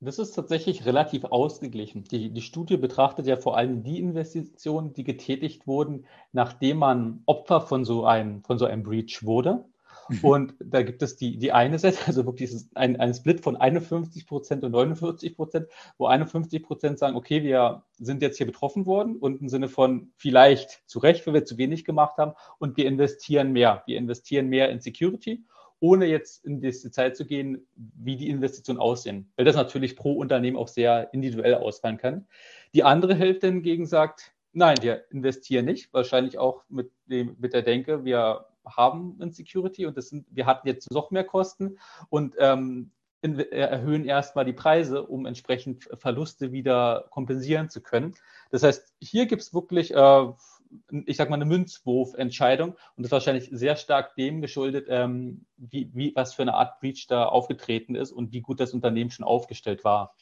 Das 0.00 0.18
ist 0.18 0.32
tatsächlich 0.32 0.84
relativ 0.84 1.24
ausgeglichen. 1.24 2.02
Die, 2.04 2.30
die, 2.30 2.42
Studie 2.42 2.76
betrachtet 2.76 3.26
ja 3.26 3.36
vor 3.36 3.56
allem 3.56 3.84
die 3.84 4.00
Investitionen, 4.00 4.92
die 4.92 5.04
getätigt 5.04 5.66
wurden, 5.66 6.06
nachdem 6.32 6.78
man 6.78 7.22
Opfer 7.24 7.60
von 7.60 7.84
so 7.84 8.04
einem, 8.04 8.42
von 8.42 8.58
so 8.58 8.66
einem 8.66 8.82
Breach 8.82 9.20
wurde. 9.22 9.64
Mhm. 10.08 10.18
Und 10.22 10.54
da 10.58 10.82
gibt 10.82 11.02
es 11.02 11.16
die, 11.16 11.38
die 11.38 11.52
eine 11.52 11.78
Seite, 11.78 11.98
also 12.06 12.26
wirklich 12.26 12.50
ein, 12.74 12.98
ein 13.00 13.14
Split 13.14 13.40
von 13.40 13.56
51 13.56 14.26
Prozent 14.26 14.64
und 14.64 14.72
49 14.72 15.36
Prozent, 15.36 15.68
wo 15.98 16.06
51 16.06 16.62
Prozent 16.62 16.98
sagen, 16.98 17.16
okay, 17.16 17.42
wir 17.42 17.84
sind 17.98 18.22
jetzt 18.22 18.36
hier 18.36 18.46
betroffen 18.46 18.86
worden 18.86 19.16
und 19.16 19.40
im 19.40 19.48
Sinne 19.48 19.68
von 19.68 20.12
vielleicht 20.16 20.82
zu 20.86 20.98
Recht, 20.98 21.26
weil 21.26 21.34
wir 21.34 21.44
zu 21.44 21.58
wenig 21.58 21.84
gemacht 21.84 22.18
haben 22.18 22.32
und 22.58 22.76
wir 22.76 22.86
investieren 22.86 23.52
mehr. 23.52 23.82
Wir 23.86 23.98
investieren 23.98 24.48
mehr 24.48 24.70
in 24.70 24.80
Security, 24.80 25.44
ohne 25.80 26.06
jetzt 26.06 26.44
in 26.44 26.60
die 26.60 26.70
Detail 26.70 27.12
zu 27.12 27.26
gehen, 27.26 27.66
wie 27.76 28.16
die 28.16 28.28
Investitionen 28.28 28.80
aussehen, 28.80 29.30
weil 29.36 29.44
das 29.44 29.56
natürlich 29.56 29.96
pro 29.96 30.14
Unternehmen 30.14 30.56
auch 30.56 30.68
sehr 30.68 31.12
individuell 31.12 31.54
ausfallen 31.54 31.98
kann. 31.98 32.26
Die 32.74 32.84
andere 32.84 33.14
Hälfte 33.14 33.48
hingegen 33.48 33.86
sagt, 33.86 34.32
nein, 34.54 34.76
wir 34.80 35.04
investieren 35.10 35.66
nicht, 35.66 35.92
wahrscheinlich 35.92 36.38
auch 36.38 36.62
mit, 36.68 36.90
dem, 37.06 37.36
mit 37.38 37.52
der 37.52 37.62
Denke, 37.62 38.04
wir 38.04 38.46
haben 38.66 39.20
in 39.20 39.32
Security 39.32 39.86
und 39.86 39.96
das 39.96 40.08
sind, 40.08 40.26
wir 40.30 40.46
hatten 40.46 40.66
jetzt 40.66 40.90
noch 40.90 41.10
mehr 41.10 41.24
Kosten 41.24 41.78
und 42.08 42.34
ähm, 42.38 42.90
in, 43.24 43.38
äh, 43.38 43.44
erhöhen 43.44 44.04
erstmal 44.04 44.44
die 44.44 44.52
Preise, 44.52 45.02
um 45.02 45.24
entsprechend 45.24 45.88
Verluste 45.94 46.52
wieder 46.52 47.06
kompensieren 47.10 47.70
zu 47.70 47.80
können. 47.80 48.14
Das 48.50 48.62
heißt, 48.62 48.94
hier 49.00 49.26
gibt 49.26 49.42
es 49.42 49.54
wirklich, 49.54 49.94
äh, 49.94 50.26
ich 51.06 51.16
sag 51.16 51.30
mal, 51.30 51.36
eine 51.36 51.46
Münzwurfentscheidung 51.46 52.70
und 52.72 52.78
das 52.98 53.06
ist 53.06 53.12
wahrscheinlich 53.12 53.48
sehr 53.50 53.76
stark 53.76 54.14
dem 54.16 54.42
geschuldet, 54.42 54.86
ähm, 54.90 55.46
wie, 55.56 55.90
wie, 55.94 56.12
was 56.14 56.34
für 56.34 56.42
eine 56.42 56.54
Art 56.54 56.80
Breach 56.80 57.06
da 57.08 57.24
aufgetreten 57.24 57.94
ist 57.94 58.12
und 58.12 58.32
wie 58.32 58.42
gut 58.42 58.60
das 58.60 58.74
Unternehmen 58.74 59.10
schon 59.10 59.24
aufgestellt 59.24 59.84
war. 59.84 60.14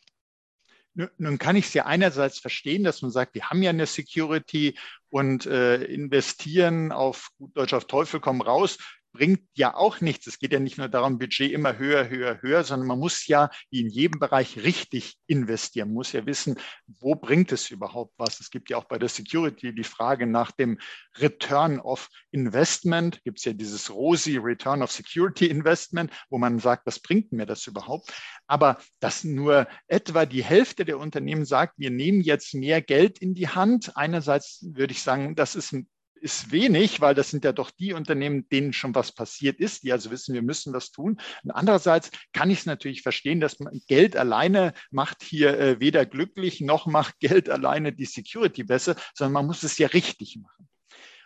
Nun 0.95 1.39
kann 1.39 1.57
ich 1.57 1.67
es 1.67 1.75
ja 1.75 1.87
einerseits 1.87 2.39
verstehen, 2.39 2.85
dass 2.85 3.01
man 3.01 3.11
sagt, 3.11 3.35
wir 3.35 3.49
haben 3.49 3.63
ja 3.63 3.71
eine 3.71 3.87
Security 3.87 4.79
und 5.09 5.47
äh, 5.47 5.83
investieren 5.85 6.93
auf 6.93 7.31
gut 7.39 7.57
Deutsch 7.57 7.73
auf 7.73 7.87
Teufel 7.87 8.21
komm 8.21 8.43
raus 8.43 8.79
bringt 9.13 9.43
ja 9.55 9.75
auch 9.75 10.01
nichts. 10.01 10.27
Es 10.27 10.39
geht 10.39 10.53
ja 10.53 10.59
nicht 10.59 10.79
nur 10.79 10.89
darum, 10.89 11.19
Budget 11.19 11.53
immer 11.53 11.79
höher, 11.79 12.09
höher, 12.09 12.41
höher, 12.41 12.65
sondern 12.65 12.89
man 12.89 12.99
muss 12.99 13.27
ja 13.27 13.51
in 13.71 13.89
jedem 13.89 14.19
Bereich 14.19 14.57
richtig 14.59 15.17
investieren, 15.27 15.89
man 15.89 15.97
muss 15.97 16.13
ja 16.13 16.25
wissen, 16.27 16.57
wo 16.87 17.15
bringt 17.15 17.53
es 17.53 17.71
überhaupt 17.71 18.15
was. 18.17 18.41
Es 18.41 18.51
gibt 18.51 18.71
ja 18.71 18.77
auch 18.79 18.85
bei 18.85 18.99
der 18.99 19.09
Security 19.09 19.75
die 19.75 19.85
Frage 19.85 20.27
nach 20.27 20.51
dem 20.51 20.79
Return 21.19 21.79
of 21.79 22.09
Investment. 22.31 23.23
Gibt 23.25 23.39
es 23.39 23.45
ja 23.45 23.53
dieses 23.53 23.91
ROSI, 23.91 24.39
Return 24.39 24.83
of 24.83 24.91
Security 24.91 25.47
Investment, 25.47 26.11
wo 26.31 26.39
man 26.39 26.59
sagt, 26.59 26.87
was 26.87 27.01
bringt 27.01 27.33
mir 27.33 27.47
das 27.47 27.67
überhaupt? 27.67 28.13
Aber 28.47 28.79
dass 29.01 29.25
nur 29.25 29.69
etwa 29.87 30.27
die 30.27 30.45
Hälfte 30.45 30.85
der 30.85 30.99
Unternehmen 30.99 31.45
sagt, 31.45 31.79
wir 31.79 31.91
nehmen 31.91 32.23
jetzt 32.23 32.55
mehr 32.55 32.81
Geld 32.81 33.19
in 33.19 33.35
die 33.35 33.49
Hand. 33.49 33.97
Einerseits 33.97 34.65
würde 34.73 34.93
ich 34.93 35.03
sagen, 35.03 35.35
das 35.35 35.55
ist 35.55 35.73
ein 35.73 35.89
ist 36.23 36.53
wenig, 36.53 37.01
weil 37.01 37.15
das 37.15 37.31
sind 37.31 37.45
ja 37.45 37.53
doch 37.53 37.71
die 37.71 37.93
Unternehmen, 37.93 38.49
denen 38.49 38.73
schon 38.73 38.95
was 38.95 39.13
passiert 39.13 39.59
ist, 39.59 39.83
die 39.83 39.93
also 39.93 40.11
wissen, 40.11 40.35
wir 40.35 40.43
müssen 40.43 40.73
das 40.73 40.93
tun. 40.93 41.21
Und 41.43 41.51
andererseits 41.51 42.11
kann 42.33 42.51
ich 42.51 42.61
es 42.61 42.67
natürlich 42.67 43.03
verstehen, 43.03 43.41
dass 43.41 43.59
man 43.59 43.81
Geld 43.89 44.17
alleine 44.17 44.73
macht 44.91 45.23
hier 45.23 45.59
äh, 45.59 45.81
weder 45.81 46.07
glücklich 46.07 46.61
noch 46.61 46.87
macht 46.87 47.19
Geld 47.19 47.51
alleine 47.51 47.93
die 47.93 48.07
Security 48.07 48.65
besser, 48.65 48.97
sondern 49.15 49.33
man 49.33 49.47
muss 49.47 49.63
es 49.63 49.79
ja 49.79 49.89
richtig 49.89 50.39
machen. 50.41 50.69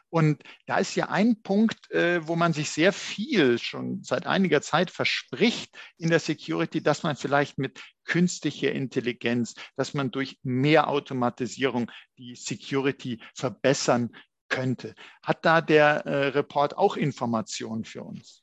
Und 0.09 0.43
da 0.67 0.79
ist 0.79 0.95
ja 0.95 1.09
ein 1.09 1.43
Punkt, 1.43 1.91
äh, 1.91 2.27
wo 2.27 2.37
man 2.37 2.53
sich 2.53 2.71
sehr 2.71 2.93
viel 2.93 3.59
schon 3.59 4.03
seit 4.03 4.27
einiger 4.27 4.63
Zeit 4.63 4.91
verspricht 4.91 5.77
in 5.99 6.11
der 6.11 6.21
Security, 6.21 6.83
dass 6.83 7.03
man 7.03 7.17
vielleicht 7.17 7.59
mit 7.59 7.81
künstlicher 8.05 8.73
Intelligenz, 8.73 9.55
dass 9.77 9.95
man 9.95 10.13
durch 10.13 10.39
mehr 10.43 10.89
Automatisierung 10.89 11.91
die 12.19 12.37
Security 12.37 13.21
verbessern 13.35 14.11
könnte. 14.49 14.95
Hat 15.23 15.45
da 15.45 15.61
der 15.61 16.07
äh, 16.07 16.29
Report 16.29 16.77
auch 16.77 16.97
Informationen 16.97 17.85
für 17.85 18.03
uns? 18.03 18.43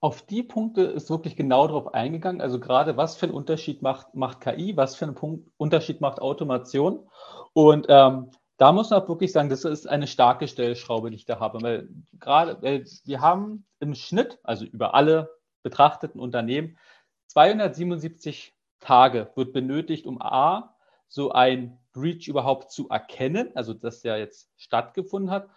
Auf 0.00 0.22
die 0.22 0.42
Punkte 0.42 0.82
ist 0.82 1.08
wirklich 1.08 1.34
genau 1.34 1.66
darauf 1.66 1.94
eingegangen. 1.94 2.42
Also 2.42 2.60
gerade 2.60 2.96
was 2.96 3.16
für 3.16 3.26
einen 3.26 3.34
Unterschied 3.34 3.80
macht, 3.80 4.14
macht 4.14 4.40
KI, 4.42 4.76
was 4.76 4.96
für 4.96 5.06
einen 5.06 5.14
Punkt, 5.14 5.50
Unterschied 5.56 6.00
macht 6.00 6.20
Automation. 6.20 7.08
Und 7.54 7.86
ähm, 7.88 8.30
da 8.58 8.72
muss 8.72 8.90
man 8.90 9.00
auch 9.00 9.08
wirklich 9.08 9.32
sagen, 9.32 9.48
das 9.48 9.64
ist 9.64 9.88
eine 9.88 10.06
starke 10.06 10.46
Stellschraube, 10.46 11.10
die 11.10 11.16
ich 11.16 11.24
da 11.24 11.40
habe. 11.40 11.62
Weil 11.62 11.88
gerade, 12.20 12.60
weil 12.60 12.84
wir 13.04 13.20
haben 13.20 13.66
im 13.80 13.94
Schnitt, 13.94 14.38
also 14.42 14.64
über 14.64 14.94
alle 14.94 15.30
betrachteten 15.62 16.20
Unternehmen, 16.20 16.76
277 17.28 18.54
Tage 18.80 19.30
wird 19.34 19.52
benötigt, 19.52 20.06
um 20.06 20.20
A, 20.20 20.76
so 21.08 21.32
ein 21.32 21.78
Breach 21.94 22.28
überhaupt 22.28 22.70
zu 22.70 22.88
erkennen, 22.90 23.50
also 23.54 23.72
dass 23.72 24.02
der 24.02 24.18
jetzt 24.18 24.50
stattgefunden 24.56 25.30
hat 25.30 25.48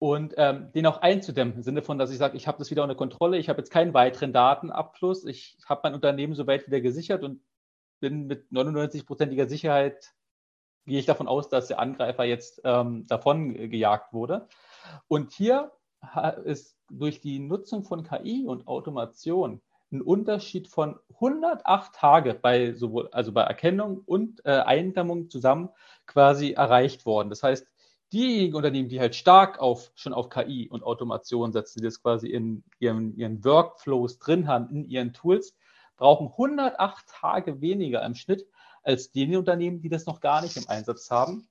und 0.00 0.34
ähm, 0.36 0.72
den 0.72 0.86
auch 0.86 1.00
einzudämmen, 1.02 1.54
im 1.54 1.62
Sinne 1.62 1.82
von, 1.82 1.98
dass 1.98 2.10
ich 2.10 2.18
sage, 2.18 2.36
ich 2.36 2.48
habe 2.48 2.58
das 2.58 2.70
wieder 2.70 2.82
unter 2.82 2.94
Kontrolle, 2.94 3.38
ich 3.38 3.48
habe 3.48 3.58
jetzt 3.58 3.70
keinen 3.70 3.94
weiteren 3.94 4.32
Datenabfluss, 4.32 5.24
ich 5.24 5.58
habe 5.68 5.82
mein 5.84 5.94
Unternehmen 5.94 6.34
soweit 6.34 6.66
wieder 6.66 6.80
gesichert 6.80 7.22
und 7.22 7.42
bin 8.00 8.26
mit 8.26 8.50
99-prozentiger 8.50 9.48
Sicherheit, 9.48 10.14
gehe 10.86 11.00
ich 11.00 11.06
davon 11.06 11.28
aus, 11.28 11.48
dass 11.48 11.68
der 11.68 11.80
Angreifer 11.80 12.24
jetzt 12.24 12.60
ähm, 12.64 13.06
davon 13.06 13.54
gejagt 13.54 14.12
wurde. 14.12 14.48
Und 15.08 15.32
hier 15.32 15.72
ist 16.44 16.78
durch 16.88 17.20
die 17.20 17.40
Nutzung 17.40 17.82
von 17.82 18.04
KI 18.04 18.46
und 18.46 18.68
Automation 18.68 19.60
ein 19.90 20.02
Unterschied 20.02 20.68
von 20.68 20.98
108 21.14 21.94
Tage 21.94 22.34
bei 22.34 22.74
sowohl, 22.74 23.08
also 23.12 23.32
bei 23.32 23.42
Erkennung 23.42 24.02
und 24.04 24.44
äh, 24.44 24.50
Eindämmung 24.50 25.30
zusammen 25.30 25.70
quasi 26.06 26.52
erreicht 26.52 27.06
worden. 27.06 27.30
Das 27.30 27.42
heißt, 27.42 27.66
diejenigen 28.12 28.54
Unternehmen, 28.54 28.88
die 28.88 29.00
halt 29.00 29.14
stark 29.14 29.58
auf, 29.60 29.90
schon 29.94 30.12
auf 30.12 30.28
KI 30.28 30.68
und 30.70 30.82
Automation 30.82 31.52
setzen, 31.52 31.80
die 31.80 31.86
das 31.86 32.02
quasi 32.02 32.28
in 32.28 32.64
ihren, 32.78 33.16
ihren 33.16 33.44
Workflows 33.44 34.18
drin 34.18 34.46
haben, 34.46 34.70
in 34.70 34.84
ihren 34.88 35.12
Tools, 35.12 35.54
brauchen 35.96 36.28
108 36.28 37.06
Tage 37.06 37.60
weniger 37.60 38.04
im 38.04 38.14
Schnitt 38.14 38.46
als 38.82 39.10
die 39.10 39.36
Unternehmen, 39.36 39.80
die 39.80 39.88
das 39.88 40.06
noch 40.06 40.20
gar 40.20 40.42
nicht 40.42 40.56
im 40.56 40.68
Einsatz 40.68 41.10
haben. 41.10 41.48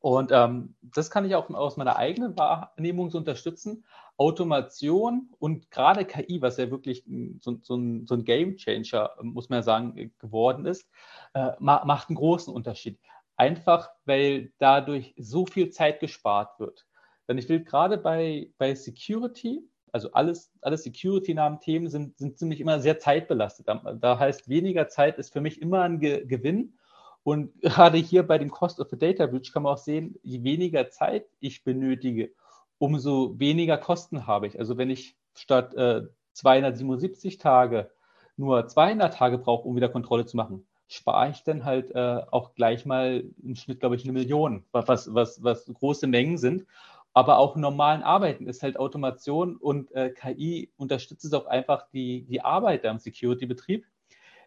Und 0.00 0.32
ähm, 0.32 0.74
das 0.82 1.10
kann 1.10 1.24
ich 1.24 1.34
auch 1.34 1.48
aus 1.50 1.76
meiner 1.76 1.96
eigenen 1.96 2.36
Wahrnehmung 2.36 3.10
so 3.10 3.18
unterstützen. 3.18 3.84
Automation 4.16 5.28
und 5.38 5.70
gerade 5.70 6.04
KI, 6.04 6.40
was 6.40 6.56
ja 6.56 6.70
wirklich 6.70 7.04
so, 7.40 7.58
so, 7.62 7.76
ein, 7.76 8.06
so 8.06 8.14
ein 8.14 8.24
Game 8.24 8.56
Changer, 8.56 9.10
muss 9.22 9.48
man 9.48 9.58
ja 9.58 9.62
sagen, 9.62 10.12
geworden 10.18 10.66
ist, 10.66 10.88
äh, 11.34 11.52
macht 11.58 12.08
einen 12.08 12.16
großen 12.16 12.52
Unterschied. 12.52 12.98
Einfach 13.36 13.90
weil 14.04 14.52
dadurch 14.58 15.14
so 15.18 15.46
viel 15.46 15.70
Zeit 15.70 15.98
gespart 15.98 16.60
wird. 16.60 16.86
Denn 17.28 17.38
ich 17.38 17.48
will 17.48 17.64
gerade 17.64 17.98
bei, 17.98 18.50
bei 18.58 18.74
Security, 18.74 19.68
also 19.90 20.12
alles, 20.12 20.52
alle 20.60 20.76
Security-namen 20.76 21.60
Themen 21.60 21.88
sind, 21.88 22.18
sind 22.18 22.38
ziemlich 22.38 22.60
immer 22.60 22.80
sehr 22.80 22.98
zeitbelastet. 22.98 23.66
Da, 23.68 23.74
da 24.00 24.18
heißt, 24.18 24.48
weniger 24.48 24.88
Zeit 24.88 25.18
ist 25.18 25.32
für 25.32 25.40
mich 25.40 25.60
immer 25.60 25.82
ein 25.82 25.98
Ge 25.98 26.24
Gewinn. 26.26 26.78
Und 27.24 27.52
gerade 27.62 27.98
hier 27.98 28.22
bei 28.22 28.38
dem 28.38 28.50
Cost 28.50 28.78
of 28.78 28.88
the 28.90 28.98
Data 28.98 29.26
Breach 29.26 29.52
kann 29.52 29.64
man 29.64 29.72
auch 29.72 29.78
sehen, 29.78 30.18
je 30.22 30.44
weniger 30.44 30.90
Zeit 30.90 31.26
ich 31.40 31.64
benötige, 31.64 32.32
umso 32.78 33.38
weniger 33.38 33.78
Kosten 33.78 34.26
habe 34.26 34.46
ich. 34.46 34.58
Also 34.58 34.76
wenn 34.76 34.90
ich 34.90 35.16
statt 35.34 35.74
äh, 35.74 36.02
277 36.32 37.38
Tage 37.38 37.90
nur 38.36 38.66
200 38.66 39.14
Tage 39.14 39.38
brauche, 39.38 39.68
um 39.68 39.76
wieder 39.76 39.88
Kontrolle 39.88 40.26
zu 40.26 40.36
machen, 40.36 40.66
spare 40.88 41.30
ich 41.30 41.42
dann 41.44 41.64
halt 41.64 41.90
äh, 41.92 42.22
auch 42.30 42.54
gleich 42.54 42.84
mal 42.84 43.24
im 43.42 43.56
Schnitt, 43.56 43.80
glaube 43.80 43.96
ich, 43.96 44.04
eine 44.04 44.12
Million, 44.12 44.64
was, 44.72 45.12
was, 45.14 45.42
was 45.42 45.66
große 45.66 46.06
Mengen 46.06 46.38
sind. 46.38 46.66
Aber 47.12 47.38
auch 47.38 47.54
normalen 47.54 48.02
Arbeiten 48.02 48.48
ist 48.48 48.62
halt 48.62 48.76
Automation 48.76 49.56
und 49.56 49.92
äh, 49.92 50.10
KI 50.10 50.72
unterstützt 50.76 51.24
es 51.24 51.32
auch 51.32 51.46
einfach 51.46 51.86
die, 51.92 52.22
die 52.22 52.40
Arbeit 52.40 52.84
im 52.84 52.98
Security-Betrieb. 52.98 53.86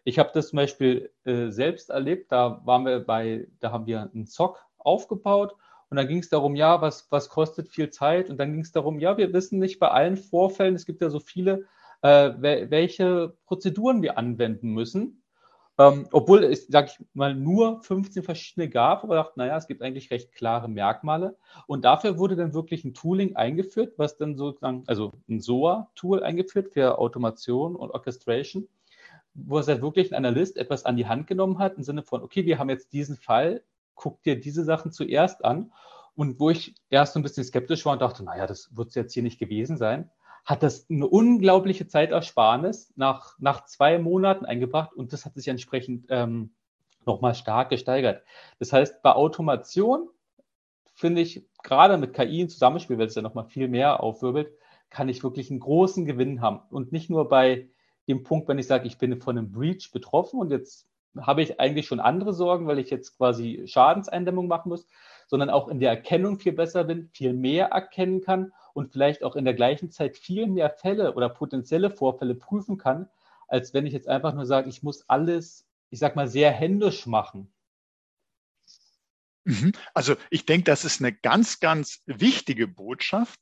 Ich 0.04 0.18
habe 0.18 0.30
das 0.34 0.48
zum 0.48 0.58
Beispiel 0.58 1.10
äh, 1.24 1.48
selbst 1.48 1.90
erlebt, 1.90 2.30
da 2.30 2.60
waren 2.64 2.84
wir 2.84 3.00
bei, 3.00 3.48
da 3.60 3.72
haben 3.72 3.86
wir 3.86 4.10
einen 4.12 4.26
SOC 4.26 4.62
aufgebaut 4.76 5.56
und 5.90 5.96
dann 5.96 6.08
ging 6.08 6.18
es 6.18 6.28
darum, 6.28 6.54
ja, 6.54 6.80
was, 6.80 7.10
was 7.10 7.28
kostet 7.28 7.68
viel 7.68 7.90
Zeit? 7.90 8.28
Und 8.28 8.38
dann 8.38 8.52
ging 8.52 8.60
es 8.60 8.72
darum, 8.72 8.98
ja, 8.98 9.16
wir 9.16 9.32
wissen 9.32 9.58
nicht 9.58 9.78
bei 9.78 9.88
allen 9.88 10.16
Vorfällen, 10.16 10.74
es 10.74 10.86
gibt 10.86 11.00
ja 11.00 11.08
so 11.08 11.20
viele, 11.20 11.66
äh, 12.02 12.32
welche 12.38 13.34
Prozeduren 13.46 14.02
wir 14.02 14.18
anwenden 14.18 14.70
müssen. 14.70 15.22
Ähm, 15.80 16.08
obwohl 16.10 16.42
es, 16.42 16.66
sag 16.66 16.88
ich 16.88 17.06
mal, 17.14 17.34
nur 17.36 17.80
15 17.84 18.24
verschiedene 18.24 18.68
gab, 18.68 19.04
aber 19.04 19.14
dachte, 19.14 19.38
naja, 19.38 19.56
es 19.56 19.68
gibt 19.68 19.80
eigentlich 19.80 20.10
recht 20.10 20.32
klare 20.32 20.68
Merkmale. 20.68 21.36
Und 21.68 21.84
dafür 21.84 22.18
wurde 22.18 22.34
dann 22.34 22.52
wirklich 22.52 22.84
ein 22.84 22.94
Tooling 22.94 23.36
eingeführt, 23.36 23.94
was 23.96 24.16
dann 24.16 24.36
sozusagen, 24.36 24.82
also 24.88 25.12
ein 25.28 25.40
SOA-Tool 25.40 26.24
eingeführt 26.24 26.72
für 26.72 26.98
Automation 26.98 27.76
und 27.76 27.92
Orchestration, 27.92 28.66
wo 29.34 29.60
es 29.60 29.68
halt 29.68 29.80
wirklich 29.80 30.10
ein 30.10 30.16
Analyst 30.16 30.56
etwas 30.56 30.84
an 30.84 30.96
die 30.96 31.06
Hand 31.06 31.28
genommen 31.28 31.60
hat, 31.60 31.76
im 31.76 31.84
Sinne 31.84 32.02
von, 32.02 32.22
okay, 32.22 32.44
wir 32.44 32.58
haben 32.58 32.70
jetzt 32.70 32.92
diesen 32.92 33.16
Fall, 33.16 33.62
guck 33.98 34.22
dir 34.22 34.40
diese 34.40 34.64
Sachen 34.64 34.92
zuerst 34.92 35.44
an. 35.44 35.72
Und 36.14 36.40
wo 36.40 36.50
ich 36.50 36.74
erst 36.88 37.12
so 37.12 37.20
ein 37.20 37.22
bisschen 37.22 37.44
skeptisch 37.44 37.84
war 37.84 37.92
und 37.92 38.02
dachte, 38.02 38.24
naja, 38.24 38.46
das 38.46 38.74
wird 38.74 38.88
es 38.88 38.94
jetzt 38.94 39.12
hier 39.12 39.22
nicht 39.22 39.38
gewesen 39.38 39.76
sein, 39.76 40.10
hat 40.44 40.62
das 40.62 40.88
eine 40.88 41.06
unglaubliche 41.06 41.86
Zeitersparnis 41.86 42.92
nach, 42.96 43.38
nach 43.38 43.66
zwei 43.66 43.98
Monaten 43.98 44.46
eingebracht 44.46 44.94
und 44.94 45.12
das 45.12 45.26
hat 45.26 45.34
sich 45.34 45.46
entsprechend 45.46 46.06
ähm, 46.08 46.54
nochmal 47.04 47.34
stark 47.34 47.70
gesteigert. 47.70 48.22
Das 48.58 48.72
heißt, 48.72 49.02
bei 49.02 49.12
Automation 49.12 50.08
finde 50.94 51.20
ich, 51.20 51.46
gerade 51.62 51.96
mit 51.96 52.14
KI 52.14 52.40
im 52.40 52.48
Zusammenspiel, 52.48 52.98
weil 52.98 53.06
es 53.06 53.14
ja 53.14 53.22
nochmal 53.22 53.44
viel 53.44 53.68
mehr 53.68 54.02
aufwirbelt, 54.02 54.50
kann 54.90 55.08
ich 55.08 55.22
wirklich 55.22 55.50
einen 55.50 55.60
großen 55.60 56.06
Gewinn 56.06 56.40
haben. 56.40 56.60
Und 56.70 56.90
nicht 56.90 57.10
nur 57.10 57.28
bei 57.28 57.68
dem 58.08 58.24
Punkt, 58.24 58.48
wenn 58.48 58.58
ich 58.58 58.66
sage, 58.66 58.88
ich 58.88 58.98
bin 58.98 59.20
von 59.20 59.38
einem 59.38 59.52
Breach 59.52 59.90
betroffen 59.92 60.40
und 60.40 60.50
jetzt 60.50 60.88
habe 61.26 61.42
ich 61.42 61.60
eigentlich 61.60 61.86
schon 61.86 62.00
andere 62.00 62.32
Sorgen, 62.32 62.66
weil 62.66 62.78
ich 62.78 62.90
jetzt 62.90 63.16
quasi 63.16 63.62
Schadenseindämmung 63.66 64.48
machen 64.48 64.68
muss, 64.68 64.86
sondern 65.26 65.50
auch 65.50 65.68
in 65.68 65.80
der 65.80 65.90
Erkennung 65.90 66.38
viel 66.38 66.52
besser 66.52 66.84
bin, 66.84 67.10
viel 67.12 67.32
mehr 67.32 67.66
erkennen 67.68 68.22
kann 68.22 68.52
und 68.72 68.92
vielleicht 68.92 69.22
auch 69.22 69.36
in 69.36 69.44
der 69.44 69.54
gleichen 69.54 69.90
Zeit 69.90 70.16
viel 70.16 70.46
mehr 70.46 70.70
Fälle 70.70 71.14
oder 71.14 71.28
potenzielle 71.28 71.90
Vorfälle 71.90 72.34
prüfen 72.34 72.78
kann, 72.78 73.08
als 73.46 73.74
wenn 73.74 73.86
ich 73.86 73.92
jetzt 73.92 74.08
einfach 74.08 74.34
nur 74.34 74.46
sage, 74.46 74.68
ich 74.68 74.82
muss 74.82 75.08
alles, 75.08 75.66
ich 75.90 75.98
sag 75.98 76.16
mal, 76.16 76.28
sehr 76.28 76.50
händisch 76.50 77.06
machen. 77.06 77.52
Mhm. 79.44 79.72
Also 79.94 80.16
ich 80.30 80.44
denke, 80.46 80.64
das 80.64 80.84
ist 80.84 81.00
eine 81.00 81.12
ganz, 81.12 81.60
ganz 81.60 82.02
wichtige 82.06 82.68
Botschaft 82.68 83.40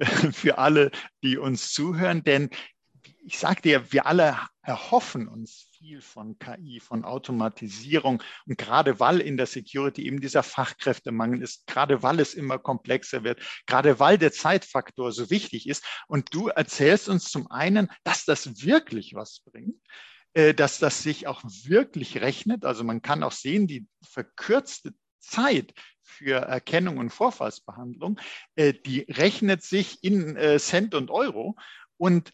für 0.32 0.58
alle, 0.58 0.90
die 1.22 1.38
uns 1.38 1.72
zuhören, 1.72 2.24
denn 2.24 2.50
ich 3.24 3.38
sage 3.38 3.62
dir, 3.62 3.92
wir 3.92 4.06
alle 4.06 4.36
erhoffen 4.62 5.28
uns 5.28 5.68
viel 5.86 6.00
von 6.00 6.36
KI, 6.40 6.80
von 6.80 7.04
Automatisierung. 7.04 8.20
Und 8.46 8.58
gerade 8.58 8.98
weil 8.98 9.20
in 9.20 9.36
der 9.36 9.46
Security 9.46 10.04
eben 10.06 10.20
dieser 10.20 10.42
Fachkräftemangel 10.42 11.40
ist, 11.42 11.64
gerade 11.68 12.02
weil 12.02 12.18
es 12.18 12.34
immer 12.34 12.58
komplexer 12.58 13.22
wird, 13.22 13.40
gerade 13.66 14.00
weil 14.00 14.18
der 14.18 14.32
Zeitfaktor 14.32 15.12
so 15.12 15.30
wichtig 15.30 15.68
ist. 15.68 15.84
Und 16.08 16.34
du 16.34 16.48
erzählst 16.48 17.08
uns 17.08 17.30
zum 17.30 17.48
einen, 17.52 17.88
dass 18.02 18.24
das 18.24 18.64
wirklich 18.64 19.14
was 19.14 19.42
bringt 19.44 19.80
äh, 20.34 20.54
dass 20.54 20.80
das 20.80 21.04
sich 21.04 21.28
auch 21.28 21.42
wirklich 21.44 22.20
rechnet. 22.20 22.64
Also 22.64 22.82
man 22.82 23.00
kann 23.00 23.22
auch 23.22 23.32
sehen, 23.32 23.68
die 23.68 23.86
verkürzte 24.02 24.92
Zeit 25.20 25.72
für 26.02 26.40
Erkennung 26.40 26.98
und 26.98 27.10
Vorfallsbehandlung, 27.10 28.18
äh, 28.56 28.74
die 28.74 29.06
rechnet 29.08 29.62
sich 29.62 30.02
in 30.02 30.36
äh, 30.36 30.58
Cent 30.58 30.96
und 30.96 31.10
Euro. 31.10 31.56
Und 31.96 32.32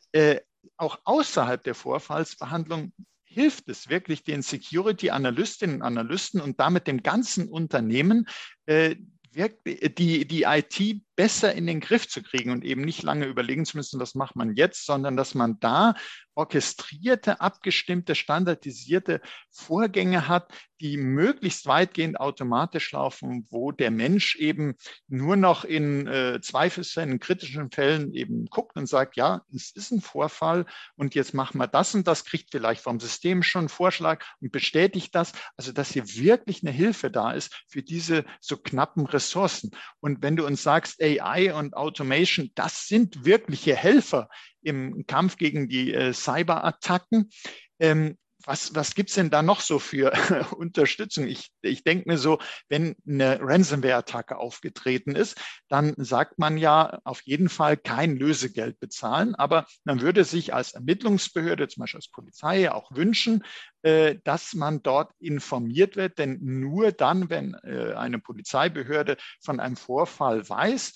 auch 0.77 0.99
außerhalb 1.05 1.63
der 1.63 1.77
Vorfallsbehandlung 1.77 2.93
hilft 3.33 3.69
es 3.69 3.89
wirklich 3.89 4.25
den 4.25 4.43
Security-Analystinnen 4.43 5.77
und 5.77 5.83
Analysten 5.83 6.41
und 6.41 6.61
damit 6.61 6.87
dem 6.87 7.03
ganzen 7.03 7.49
Unternehmen, 7.49 8.29
äh, 8.67 8.97
die, 9.35 10.27
die 10.27 10.43
IT 10.43 11.03
besser 11.23 11.55
in 11.55 11.69
den 11.69 11.79
Griff 11.79 12.09
zu 12.09 12.21
kriegen 12.21 12.51
und 12.51 12.65
eben 12.65 12.83
nicht 12.83 13.05
lange 13.05 13.27
überlegen 13.27 13.65
zu 13.65 13.77
müssen, 13.77 14.01
was 14.01 14.17
macht 14.17 14.35
man 14.35 14.57
jetzt, 14.57 14.85
sondern 14.85 15.17
dass 15.17 15.37
man 15.37 15.61
da 15.61 15.95
orchestrierte, 16.35 17.41
abgestimmte, 17.41 18.17
standardisierte 18.17 19.21
Vorgänge 19.51 20.27
hat, 20.27 20.53
die 20.81 20.97
möglichst 20.97 21.67
weitgehend 21.67 22.19
automatisch 22.19 22.91
laufen, 22.93 23.47
wo 23.51 23.71
der 23.71 23.93
Mensch 23.93 24.35
eben 24.37 24.75
nur 25.07 25.37
noch 25.37 25.65
in 25.65 26.09
äh, 26.09 26.41
Zweifelsfällen, 26.41 27.21
kritischen 27.21 27.71
Fällen 27.71 28.13
eben 28.15 28.47
guckt 28.47 28.77
und 28.77 28.87
sagt, 28.87 29.17
ja, 29.17 29.43
es 29.55 29.71
ist 29.71 29.93
ein 29.93 30.01
Vorfall 30.01 30.67
und 30.97 31.15
jetzt 31.15 31.35
machen 31.35 31.59
wir 31.59 31.69
das 31.69 31.95
und 31.95 32.09
das, 32.09 32.25
kriegt 32.25 32.51
vielleicht 32.51 32.83
vom 32.83 32.99
System 32.99 33.43
schon 33.43 33.61
einen 33.61 33.69
Vorschlag 33.69 34.25
und 34.41 34.51
bestätigt 34.51 35.15
das. 35.15 35.33
Also, 35.57 35.71
dass 35.73 35.93
hier 35.93 36.09
wirklich 36.09 36.63
eine 36.63 36.73
Hilfe 36.73 37.11
da 37.11 37.33
ist 37.33 37.65
für 37.69 37.83
diese 37.83 38.25
so 38.41 38.57
knappen 38.57 39.07
Ressourcen. 39.07 39.71
Und 40.01 40.23
wenn 40.23 40.37
du 40.37 40.45
uns 40.45 40.63
sagst, 40.63 41.01
AI 41.21 41.55
und 41.55 41.75
Automation, 41.75 42.51
das 42.55 42.87
sind 42.87 43.25
wirkliche 43.25 43.77
Helfer 43.77 44.29
im 44.63 45.05
Kampf 45.07 45.37
gegen 45.37 45.69
die 45.69 45.93
äh, 45.93 46.13
Cyberattacken. 46.13 47.31
Ähm, 47.79 48.17
was, 48.45 48.75
was 48.75 48.95
gibt 48.95 49.11
es 49.11 49.17
denn 49.17 49.31
da 49.31 49.43
noch 49.43 49.61
so 49.61 49.79
für 49.79 50.13
Unterstützung? 50.57 51.27
Ich, 51.27 51.51
ich 51.63 51.85
denke 51.85 52.09
mir 52.09 52.19
so, 52.19 52.39
wenn 52.69 52.97
eine 53.07 53.39
Ransomware-Attacke 53.41 54.37
aufgetreten 54.37 55.15
ist, 55.15 55.41
dann 55.69 55.95
sagt 55.97 56.39
man 56.39 56.57
ja 56.57 57.01
auf 57.05 57.23
jeden 57.23 57.49
Fall 57.49 57.77
kein 57.77 58.17
Lösegeld 58.17 58.79
bezahlen, 58.81 59.35
aber 59.35 59.67
man 59.85 60.01
würde 60.01 60.25
sich 60.25 60.55
als 60.55 60.73
Ermittlungsbehörde, 60.73 61.69
zum 61.69 61.83
Beispiel 61.83 61.99
als 61.99 62.09
Polizei, 62.09 62.71
auch 62.71 62.91
wünschen, 62.95 63.45
äh, 63.83 64.17
dass 64.25 64.55
man 64.55 64.83
dort 64.83 65.13
informiert 65.19 65.97
wird, 65.97 66.19
denn 66.19 66.39
nur 66.41 66.93
dann, 66.93 67.31
wenn 67.31 67.55
äh, 67.63 67.95
eine 67.95 68.19
Polizeibehörde 68.19 69.17
von 69.41 69.61
einem 69.61 69.77
Vorfall 69.77 70.49
weiß, 70.49 70.93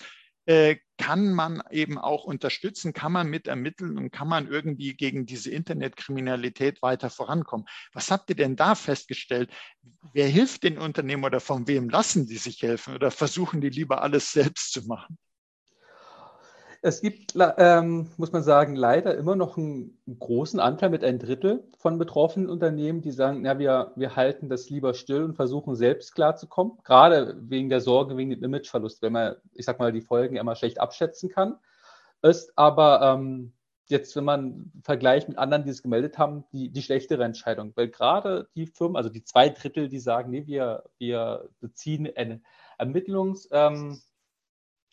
äh, 0.47 0.77
kann 0.97 1.33
man 1.33 1.61
eben 1.71 1.97
auch 1.97 2.23
unterstützen, 2.23 2.93
kann 2.93 3.11
man 3.11 3.27
mit 3.27 3.47
ermitteln 3.47 3.97
und 3.97 4.11
kann 4.11 4.27
man 4.27 4.47
irgendwie 4.47 4.95
gegen 4.95 5.25
diese 5.25 5.51
Internetkriminalität 5.51 6.81
weiter 6.81 7.09
vorankommen. 7.09 7.67
Was 7.93 8.09
habt 8.11 8.29
ihr 8.29 8.35
denn 8.35 8.55
da 8.55 8.73
festgestellt? 8.73 9.51
Wer 10.13 10.27
hilft 10.27 10.63
den 10.63 10.77
Unternehmen 10.77 11.25
oder 11.25 11.41
von 11.41 11.67
wem 11.67 11.89
lassen 11.89 12.25
die 12.25 12.37
sich 12.37 12.61
helfen 12.61 12.95
oder 12.95 13.11
versuchen 13.11 13.61
die 13.61 13.69
lieber 13.69 14.01
alles 14.01 14.31
selbst 14.31 14.71
zu 14.71 14.87
machen? 14.87 15.17
Es 16.81 17.01
gibt, 17.01 17.33
ähm, 17.57 18.07
muss 18.17 18.31
man 18.31 18.43
sagen, 18.43 18.75
leider 18.75 19.15
immer 19.15 19.35
noch 19.35 19.57
einen 19.57 19.97
großen 20.19 20.59
Anteil 20.59 20.89
mit 20.89 21.03
ein 21.03 21.19
Drittel 21.19 21.63
von 21.77 21.97
betroffenen 21.97 22.49
Unternehmen, 22.49 23.01
die 23.01 23.11
sagen, 23.11 23.43
ja, 23.45 23.57
wir, 23.57 23.93
wir 23.95 24.15
halten 24.15 24.47
das 24.49 24.69
lieber 24.69 24.93
still 24.93 25.23
und 25.23 25.35
versuchen 25.35 25.75
selbst 25.75 26.13
klarzukommen, 26.13 26.77
gerade 26.83 27.35
wegen 27.39 27.69
der 27.69 27.81
Sorge, 27.81 28.15
wegen 28.17 28.29
dem 28.29 28.43
Imageverlust, 28.43 29.01
wenn 29.01 29.13
man, 29.13 29.35
ich 29.53 29.65
sag 29.65 29.79
mal, 29.79 29.91
die 29.91 30.01
Folgen 30.01 30.35
immer 30.35 30.55
schlecht 30.55 30.79
abschätzen 30.79 31.29
kann. 31.29 31.57
Ist 32.21 32.53
aber 32.55 33.01
ähm, 33.01 33.53
jetzt, 33.87 34.15
wenn 34.15 34.23
man 34.23 34.71
vergleicht 34.83 35.29
mit 35.29 35.37
anderen, 35.37 35.63
die 35.63 35.69
es 35.69 35.81
gemeldet 35.81 36.17
haben, 36.17 36.45
die, 36.51 36.69
die 36.69 36.81
schlechtere 36.81 37.23
Entscheidung. 37.23 37.73
Weil 37.75 37.89
gerade 37.89 38.49
die 38.55 38.67
Firmen, 38.67 38.97
also 38.97 39.09
die 39.09 39.23
zwei 39.23 39.49
Drittel, 39.49 39.87
die 39.89 39.99
sagen, 39.99 40.31
nee, 40.31 40.45
wir, 40.45 40.83
wir 40.97 41.49
beziehen 41.59 42.09
eine 42.15 42.41
Ermittlungsbehörden 42.77 44.01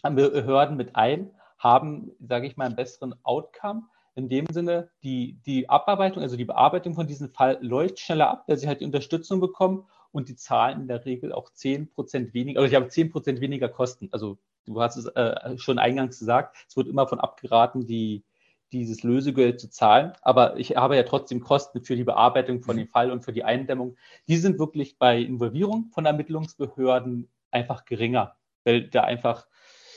ähm, 0.05 0.77
mit 0.77 0.97
ein, 0.97 1.31
haben, 1.65 2.13
sage 2.21 2.47
ich 2.47 2.57
mal, 2.57 2.67
einen 2.67 2.77
besseren 2.77 3.15
Outcome. 3.25 3.85
In 4.15 4.29
dem 4.29 4.47
Sinne, 4.53 4.91
die, 5.03 5.41
die 5.45 5.69
Abarbeitung, 5.69 6.23
also 6.23 6.37
die 6.37 6.45
Bearbeitung 6.45 6.95
von 6.95 7.09
diesem 7.09 7.31
Fall 7.31 7.59
läuft 7.61 7.99
schneller 7.99 8.31
ab, 8.31 8.45
weil 8.47 8.59
sie 8.59 8.69
halt 8.69 8.81
die 8.81 8.85
Unterstützung 8.85 9.41
bekommen 9.41 9.89
und 10.13 10.29
die 10.29 10.37
zahlen 10.37 10.83
in 10.83 10.87
der 10.87 11.05
Regel 11.05 11.33
auch 11.33 11.51
10% 11.51 12.33
weniger, 12.33 12.61
also 12.61 12.71
ich 12.71 12.77
habe 12.77 12.87
10% 12.87 13.41
weniger 13.41 13.69
Kosten. 13.69 14.09
Also 14.13 14.39
du 14.67 14.81
hast 14.81 14.97
es 14.97 15.07
äh, 15.07 15.59
schon 15.59 15.81
eingangs 15.81 16.21
gesagt, 16.21 16.57
es 16.69 16.77
wird 16.77 16.87
immer 16.87 17.09
von 17.09 17.19
abgeraten, 17.19 17.87
die, 17.87 18.23
dieses 18.71 19.03
Lösegeld 19.03 19.59
zu 19.59 19.69
zahlen. 19.69 20.13
Aber 20.23 20.57
ich 20.59 20.77
habe 20.77 20.95
ja 20.95 21.03
trotzdem 21.03 21.41
Kosten 21.41 21.83
für 21.83 21.97
die 21.97 22.05
Bearbeitung 22.05 22.63
von 22.63 22.77
dem 22.77 22.89
Fall 22.89 23.11
und 23.11 23.25
für 23.25 23.33
die 23.33 23.45
Eindämmung. 23.45 23.97
Die 24.29 24.37
sind 24.37 24.61
wirklich 24.61 24.99
bei 24.99 25.19
Involvierung 25.19 25.91
von 25.93 26.07
Ermittlungsbehörden 26.07 27.29
einfach 27.51 27.85
geringer, 27.85 28.37
weil 28.65 28.89
da 28.89 29.03
einfach, 29.03 29.47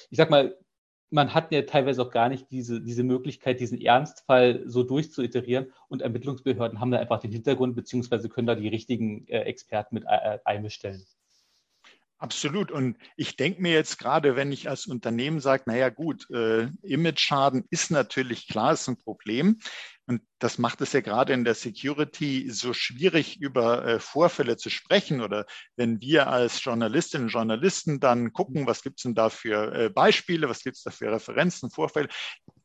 ich 0.10 0.18
sag 0.18 0.32
mal, 0.32 0.56
man 1.10 1.34
hat 1.34 1.52
ja 1.52 1.62
teilweise 1.62 2.02
auch 2.02 2.12
gar 2.12 2.30
nicht 2.30 2.52
diese, 2.52 2.82
diese 2.82 3.04
Möglichkeit, 3.04 3.60
diesen 3.60 3.80
Ernstfall 3.80 4.64
so 4.66 4.84
durchzuiterieren 4.84 5.72
und 5.88 6.02
Ermittlungsbehörden 6.02 6.80
haben 6.80 6.92
da 6.92 7.00
einfach 7.00 7.20
den 7.20 7.32
Hintergrund, 7.32 7.76
beziehungsweise 7.76 8.30
können 8.30 8.48
da 8.48 8.56
die 8.56 8.68
richtigen 8.68 9.28
äh, 9.28 9.42
Experten 9.42 9.96
mit 9.96 10.04
äh, 10.06 10.40
einbestellen. 10.44 11.06
Absolut. 12.20 12.72
Und 12.72 12.98
ich 13.16 13.36
denke 13.36 13.62
mir 13.62 13.74
jetzt 13.74 14.00
gerade, 14.00 14.36
wenn 14.36 14.52
ich 14.52 14.70
als 14.70 14.88
Unternehmen 14.88 15.40
sage, 15.40 15.64
naja 15.68 15.90
gut, 15.90 16.28
äh, 16.32 16.68
Image-Schaden 16.82 17.66
ist 17.70 17.92
natürlich 17.92 18.48
klar, 18.48 18.74
ist 18.74 18.88
ein 18.88 18.98
Problem. 18.98 19.60
Und 20.08 20.22
das 20.40 20.58
macht 20.58 20.80
es 20.80 20.94
ja 20.94 21.02
gerade 21.02 21.34
in 21.34 21.44
der 21.44 21.54
Security 21.54 22.50
so 22.50 22.72
schwierig, 22.72 23.42
über 23.42 23.86
äh, 23.86 24.00
Vorfälle 24.00 24.56
zu 24.56 24.70
sprechen. 24.70 25.20
Oder 25.20 25.46
wenn 25.76 26.00
wir 26.00 26.28
als 26.28 26.64
Journalistinnen 26.64 27.28
und 27.28 27.34
Journalisten 27.34 28.00
dann 28.00 28.32
gucken, 28.32 28.68
was 28.68 28.84
gibt 28.84 29.00
es 29.00 29.04
denn 29.04 29.16
da 29.16 29.30
für 29.30 29.74
äh, 29.74 29.90
Beispiele, 29.90 30.48
was 30.48 30.64
gibt 30.64 30.78
es 30.78 30.84
da 30.84 30.92
für 30.92 31.12
Referenzen, 31.12 31.70
Vorfälle, 31.70 32.08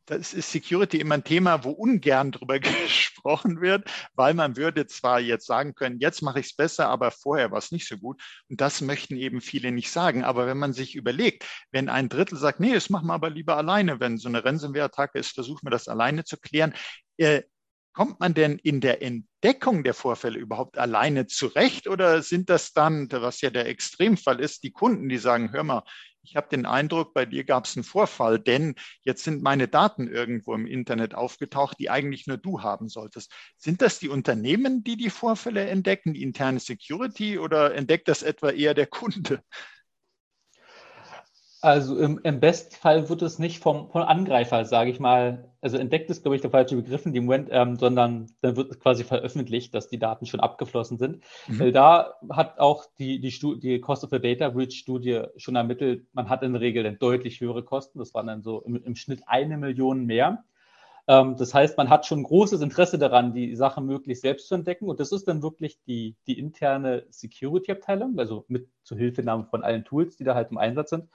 das 0.06 0.34
ist 0.34 0.50
Security 0.50 0.98
immer 0.98 1.14
ein 1.14 1.24
Thema, 1.24 1.64
wo 1.64 1.70
ungern 1.70 2.32
drüber 2.32 2.58
gesprochen 2.60 3.60
wird, 3.60 3.90
weil 4.14 4.34
man 4.34 4.56
würde 4.56 4.86
zwar 4.86 5.20
jetzt 5.20 5.46
sagen 5.46 5.74
können, 5.74 5.98
jetzt 6.00 6.22
mache 6.22 6.40
ich 6.40 6.46
es 6.46 6.56
besser, 6.56 6.88
aber 6.88 7.10
vorher 7.10 7.50
war 7.50 7.58
es 7.58 7.72
nicht 7.72 7.88
so 7.88 7.96
gut. 7.96 8.20
Und 8.48 8.60
das 8.60 8.80
möchten 8.80 9.16
eben 9.16 9.40
viele 9.40 9.72
nicht 9.72 9.90
sagen. 9.90 10.24
Aber 10.24 10.46
wenn 10.46 10.58
man 10.58 10.72
sich 10.72 10.94
überlegt, 10.94 11.44
wenn 11.70 11.88
ein 11.88 12.08
Drittel 12.08 12.38
sagt, 12.38 12.60
nee, 12.60 12.72
das 12.72 12.90
machen 12.90 13.06
wir 13.06 13.14
aber 13.14 13.30
lieber 13.30 13.56
alleine, 13.56 14.00
wenn 14.00 14.18
so 14.18 14.28
eine 14.28 14.44
Ransomware-Attacke 14.44 15.18
ist, 15.18 15.34
versuchen 15.34 15.66
wir 15.66 15.70
das 15.70 15.88
alleine 15.88 16.24
zu 16.24 16.36
klären. 16.36 16.74
Äh, 17.16 17.42
kommt 17.92 18.20
man 18.20 18.34
denn 18.34 18.58
in 18.58 18.80
der 18.80 19.02
Entdeckung 19.02 19.84
der 19.84 19.94
Vorfälle 19.94 20.38
überhaupt 20.38 20.78
alleine 20.78 21.26
zurecht 21.26 21.86
oder 21.86 22.22
sind 22.22 22.48
das 22.48 22.72
dann, 22.72 23.08
was 23.10 23.40
ja 23.42 23.50
der 23.50 23.66
Extremfall 23.66 24.40
ist, 24.40 24.62
die 24.62 24.72
Kunden, 24.72 25.08
die 25.08 25.18
sagen, 25.18 25.52
hör 25.52 25.62
mal, 25.62 25.82
ich 26.22 26.36
habe 26.36 26.48
den 26.48 26.66
Eindruck, 26.66 27.14
bei 27.14 27.26
dir 27.26 27.44
gab 27.44 27.64
es 27.64 27.76
einen 27.76 27.84
Vorfall, 27.84 28.38
denn 28.38 28.74
jetzt 29.02 29.24
sind 29.24 29.42
meine 29.42 29.68
Daten 29.68 30.08
irgendwo 30.08 30.54
im 30.54 30.66
Internet 30.66 31.14
aufgetaucht, 31.14 31.78
die 31.78 31.90
eigentlich 31.90 32.26
nur 32.26 32.38
du 32.38 32.62
haben 32.62 32.88
solltest. 32.88 33.32
Sind 33.56 33.82
das 33.82 33.98
die 33.98 34.08
Unternehmen, 34.08 34.84
die 34.84 34.96
die 34.96 35.10
Vorfälle 35.10 35.66
entdecken, 35.66 36.14
die 36.14 36.22
interne 36.22 36.60
Security 36.60 37.38
oder 37.38 37.74
entdeckt 37.74 38.08
das 38.08 38.22
etwa 38.22 38.50
eher 38.50 38.74
der 38.74 38.86
Kunde? 38.86 39.42
Also 41.62 41.96
im, 41.96 42.18
im 42.24 42.40
Bestfall 42.40 43.08
wird 43.08 43.22
es 43.22 43.38
nicht 43.38 43.62
vom, 43.62 43.88
vom 43.88 44.02
Angreifer, 44.02 44.64
sage 44.64 44.90
ich 44.90 44.98
mal, 44.98 45.48
also 45.60 45.76
entdeckt 45.76 46.10
ist, 46.10 46.22
glaube 46.22 46.34
ich, 46.34 46.42
der 46.42 46.50
falsche 46.50 46.74
Begriff 46.74 47.06
in 47.06 47.12
dem 47.12 47.26
Moment, 47.26 47.50
ähm, 47.52 47.76
sondern 47.76 48.26
dann 48.40 48.56
wird 48.56 48.80
quasi 48.80 49.04
veröffentlicht, 49.04 49.72
dass 49.72 49.86
die 49.86 50.00
Daten 50.00 50.26
schon 50.26 50.40
abgeflossen 50.40 50.98
sind. 50.98 51.22
Mhm. 51.46 51.60
Weil 51.60 51.70
da 51.70 52.14
hat 52.30 52.58
auch 52.58 52.86
die, 52.98 53.20
die, 53.20 53.60
die 53.60 53.80
Cost 53.80 54.02
of 54.02 54.12
a 54.12 54.18
Data 54.18 54.48
Breach 54.48 54.72
Studie 54.72 55.22
schon 55.36 55.54
ermittelt, 55.54 56.04
man 56.12 56.28
hat 56.28 56.42
in 56.42 56.52
der 56.52 56.60
Regel 56.60 56.82
dann 56.82 56.98
deutlich 56.98 57.40
höhere 57.40 57.62
Kosten. 57.62 58.00
Das 58.00 58.12
waren 58.12 58.26
dann 58.26 58.42
so 58.42 58.60
im, 58.62 58.82
im 58.82 58.96
Schnitt 58.96 59.22
eine 59.26 59.56
Million 59.56 60.04
mehr. 60.04 60.42
Ähm, 61.06 61.36
das 61.36 61.54
heißt, 61.54 61.76
man 61.76 61.90
hat 61.90 62.06
schon 62.06 62.24
großes 62.24 62.60
Interesse 62.60 62.98
daran, 62.98 63.34
die 63.34 63.54
Sache 63.54 63.80
möglichst 63.80 64.22
selbst 64.22 64.48
zu 64.48 64.56
entdecken. 64.56 64.88
Und 64.88 64.98
das 64.98 65.12
ist 65.12 65.28
dann 65.28 65.44
wirklich 65.44 65.78
die, 65.86 66.16
die 66.26 66.40
interne 66.40 67.06
Security-Abteilung, 67.10 68.18
also 68.18 68.44
mit 68.48 68.68
Zuhilfenahme 68.82 69.44
von 69.44 69.62
allen 69.62 69.84
Tools, 69.84 70.16
die 70.16 70.24
da 70.24 70.34
halt 70.34 70.50
im 70.50 70.58
Einsatz 70.58 70.90
sind. 70.90 71.08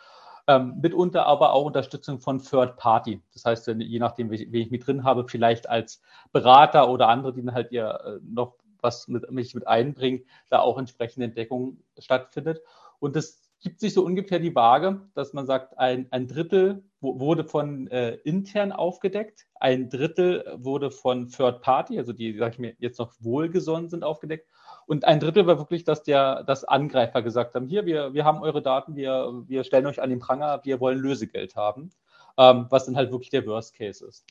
Ähm, 0.50 0.80
mitunter 0.82 1.26
aber 1.26 1.52
auch 1.52 1.66
Unterstützung 1.66 2.22
von 2.22 2.40
Third 2.40 2.78
Party. 2.78 3.22
Das 3.34 3.44
heißt, 3.44 3.68
je 3.68 4.00
nachdem, 4.00 4.32
wen 4.32 4.54
ich 4.54 4.72
mit 4.72 4.88
drin 4.88 5.04
habe, 5.04 5.28
vielleicht 5.28 5.68
als 5.68 6.02
Berater 6.32 6.90
oder 6.90 7.10
andere, 7.10 7.34
die 7.34 7.44
dann 7.44 7.54
halt 7.54 7.72
ihr 7.72 8.00
äh, 8.06 8.20
noch 8.24 8.56
was 8.82 9.08
mit 9.08 9.30
mich 9.32 9.56
mit 9.56 9.68
einbringen, 9.68 10.24
da 10.50 10.60
auch 10.60 10.78
entsprechende 10.78 11.26
Entdeckung 11.26 11.80
stattfindet. 11.98 12.62
Und 13.00 13.16
das 13.16 13.42
gibt 13.60 13.80
sich 13.80 13.94
so 13.94 14.06
ungefähr 14.06 14.40
die 14.40 14.56
Waage, 14.56 15.02
dass 15.16 15.34
man 15.34 15.46
sagt, 15.46 15.78
ein, 15.78 16.08
ein 16.12 16.28
Drittel 16.28 16.84
wurde 17.02 17.44
von 17.44 17.88
äh, 17.88 18.16
intern 18.24 18.72
aufgedeckt, 18.72 19.48
ein 19.56 19.90
Drittel 19.90 20.46
wurde 20.58 20.92
von 20.92 21.28
Third 21.28 21.62
Party, 21.62 21.98
also 21.98 22.14
die, 22.14 22.38
sag 22.38 22.54
ich 22.54 22.60
mir, 22.60 22.76
jetzt 22.80 23.00
noch 23.00 23.14
wohlgesonnen 23.20 23.90
sind, 23.90 24.04
aufgedeckt 24.04 24.48
und 24.88 25.04
ein 25.04 25.19
Drittel 25.19 25.45
war 25.45 25.60
wirklich, 25.60 25.84
dass 25.84 26.04
der, 26.04 26.43
dass 26.43 26.63
Angreifer 26.63 27.21
gesagt 27.21 27.56
haben, 27.56 27.67
hier, 27.67 27.86
wir, 27.86 28.13
wir 28.13 28.23
haben 28.23 28.41
eure 28.41 28.62
Daten, 28.62 28.95
wir, 28.95 29.43
wir 29.45 29.63
stellen 29.63 29.86
euch 29.86 30.02
an 30.02 30.10
den 30.10 30.19
Pranger, 30.19 30.62
wir 30.63 30.80
wollen 30.80 30.97
Lösegeld 30.97 31.56
haben, 31.56 31.91
ähm, 32.38 32.67
was 32.69 32.86
dann 32.86 32.95
halt 32.95 33.12
wirklich 33.12 33.30
der 33.30 33.45
Worst 33.45 33.76
Case 33.76 34.06
ist. 34.06 34.26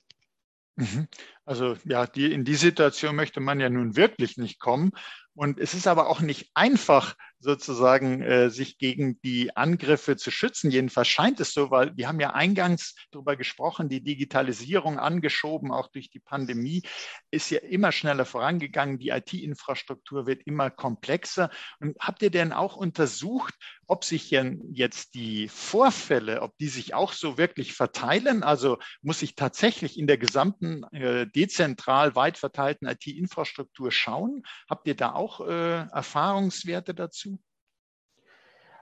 Mhm. 0.76 1.08
Also 1.44 1.76
ja, 1.84 2.06
die, 2.06 2.32
in 2.32 2.44
die 2.44 2.54
Situation 2.54 3.16
möchte 3.16 3.40
man 3.40 3.60
ja 3.60 3.68
nun 3.68 3.96
wirklich 3.96 4.38
nicht 4.38 4.58
kommen. 4.58 4.92
Und 5.34 5.60
es 5.60 5.74
ist 5.74 5.86
aber 5.86 6.08
auch 6.08 6.20
nicht 6.20 6.50
einfach, 6.54 7.16
sozusagen 7.38 8.22
äh, 8.22 8.50
sich 8.50 8.78
gegen 8.78 9.20
die 9.22 9.56
Angriffe 9.56 10.16
zu 10.16 10.30
schützen. 10.30 10.70
Jedenfalls 10.70 11.08
scheint 11.08 11.40
es 11.40 11.52
so, 11.52 11.70
weil 11.70 11.96
wir 11.96 12.08
haben 12.08 12.20
ja 12.20 12.30
eingangs 12.30 12.94
darüber 13.10 13.36
gesprochen, 13.36 13.88
die 13.88 14.02
Digitalisierung 14.02 14.98
angeschoben, 14.98 15.72
auch 15.72 15.88
durch 15.88 16.10
die 16.10 16.20
Pandemie, 16.20 16.82
ist 17.30 17.50
ja 17.50 17.60
immer 17.60 17.92
schneller 17.92 18.24
vorangegangen. 18.24 18.98
Die 18.98 19.10
IT-Infrastruktur 19.10 20.26
wird 20.26 20.42
immer 20.46 20.70
komplexer. 20.70 21.50
Und 21.80 21.96
habt 22.00 22.22
ihr 22.22 22.30
denn 22.30 22.52
auch 22.52 22.76
untersucht, 22.76 23.54
ob 23.86 24.04
sich 24.04 24.30
jetzt 24.30 25.14
die 25.14 25.48
Vorfälle, 25.48 26.42
ob 26.42 26.56
die 26.58 26.68
sich 26.68 26.94
auch 26.94 27.12
so 27.12 27.38
wirklich 27.38 27.74
verteilen? 27.74 28.42
Also 28.42 28.78
muss 29.02 29.22
ich 29.22 29.36
tatsächlich 29.36 29.98
in 29.98 30.06
der 30.06 30.18
gesamten 30.18 30.82
äh, 30.92 31.26
dezentral 31.28 32.14
weit 32.14 32.38
verteilten 32.38 32.86
IT-Infrastruktur 32.86 33.92
schauen? 33.92 34.42
Habt 34.68 34.88
ihr 34.88 34.96
da 34.96 35.12
auch 35.12 35.40
äh, 35.46 35.86
Erfahrungswerte 35.88 36.94
dazu? 36.94 37.35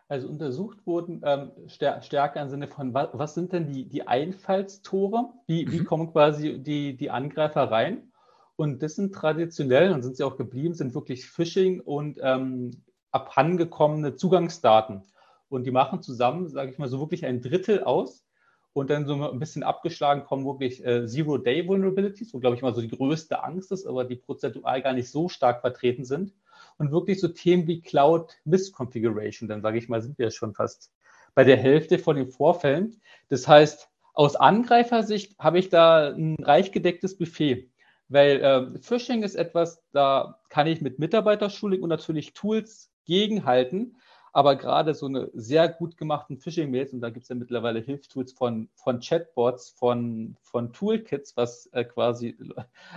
Also 0.09 0.29
untersucht 0.29 0.87
wurden 0.87 1.23
ähm, 1.25 1.53
stärker 1.67 2.43
im 2.43 2.51
Sinne 2.51 2.69
von, 2.69 2.93
was, 2.93 3.09
was, 3.13 3.35
sind 3.35 3.53
denn 3.53 3.67
die, 3.67 3.89
die 3.89 4.07
Einfallstore? 4.07 5.31
Wie, 5.47 5.65
mhm. 5.65 5.73
wie 5.73 5.85
kommen 5.85 6.13
quasi 6.13 6.59
die, 6.59 6.97
die 6.97 7.11
Angreifer 7.11 7.71
rein? 7.71 8.13
Und 8.57 8.83
das 8.83 8.97
sind 8.97 9.15
traditionell, 9.15 9.93
und 9.93 10.03
sind 10.03 10.17
sie 10.17 10.25
auch 10.25 10.37
geblieben, 10.37 10.75
sind 10.75 10.95
wirklich 10.95 11.29
Phishing 11.29 11.81
und 11.81 12.19
ähm, 12.23 12.83
abhandengekommene 13.11 14.15
Zugangsdaten. 14.15 15.03
Und 15.49 15.65
die 15.65 15.71
machen 15.71 16.03
zusammen, 16.03 16.49
sage 16.49 16.71
ich 16.71 16.79
mal, 16.79 16.89
so 16.89 17.01
wirklich 17.01 17.25
ein 17.27 17.41
Drittel 17.41 17.83
aus. 17.83 18.25
Und 18.73 18.91
dann 18.91 19.07
so 19.07 19.31
ein 19.31 19.39
bisschen 19.39 19.63
abgeschlagen 19.63 20.25
kommen 20.25 20.45
wirklich 20.45 20.85
äh, 20.85 21.07
Zero-Day-Vulnerabilities, 21.07 22.35
wo, 22.35 22.41
glaube 22.41 22.57
ich, 22.57 22.63
mal 22.63 22.75
so 22.75 22.81
die 22.81 22.89
größte 22.89 23.43
Angst 23.43 23.71
ist, 23.71 23.87
aber 23.87 24.05
die 24.05 24.17
prozentual 24.17 24.83
gar 24.83 24.93
nicht 24.93 25.11
so 25.11 25.29
stark 25.29 25.61
vertreten 25.61 26.05
sind. 26.05 26.35
Und 26.79 26.91
wirklich 26.91 27.21
so 27.21 27.29
Themen 27.29 27.67
wie 27.67 27.81
Cloud 27.81 28.37
Misconfiguration, 28.45 29.49
dann 29.49 29.63
sage 29.63 29.79
ich 29.79 29.89
mal, 29.89 30.03
sind 30.03 30.19
wir 30.19 30.31
schon 30.31 30.55
fast 30.55 30.91
bei 31.35 31.45
der 31.45 31.57
Hälfte 31.57 31.99
von 31.99 32.17
den 32.17 32.29
Vorfällen. 32.29 33.01
Das 33.29 33.47
heißt, 33.47 33.89
aus 34.15 34.37
Angreifersicht 34.37 35.39
habe 35.39 35.59
ich 35.59 35.69
da 35.69 36.11
ein 36.11 36.37
reich 36.43 36.73
gedecktes 36.73 37.17
Buffet. 37.17 37.71
Weil 38.09 38.41
äh, 38.41 38.79
Phishing 38.81 39.23
ist 39.23 39.35
etwas, 39.35 39.83
da 39.93 40.39
kann 40.49 40.67
ich 40.67 40.81
mit 40.81 40.99
Mitarbeiterschulung 40.99 41.83
und 41.83 41.89
natürlich 41.89 42.33
Tools 42.33 42.93
gegenhalten. 43.07 43.97
Aber 44.33 44.57
gerade 44.57 44.95
so 44.95 45.07
eine 45.07 45.31
sehr 45.33 45.69
gut 45.69 45.97
gemachten 45.97 46.39
Phishing-Mails, 46.39 46.93
und 46.93 47.01
da 47.01 47.11
gibt 47.11 47.23
es 47.23 47.29
ja 47.29 47.37
mittlerweile 47.37 47.81
Hilftools 47.81 48.33
von, 48.33 48.69
von 48.75 48.99
Chatbots, 48.99 49.71
von, 49.71 50.37
von 50.43 50.73
Toolkits, 50.73 51.37
was 51.37 51.67
äh, 51.73 51.85
quasi 51.85 52.37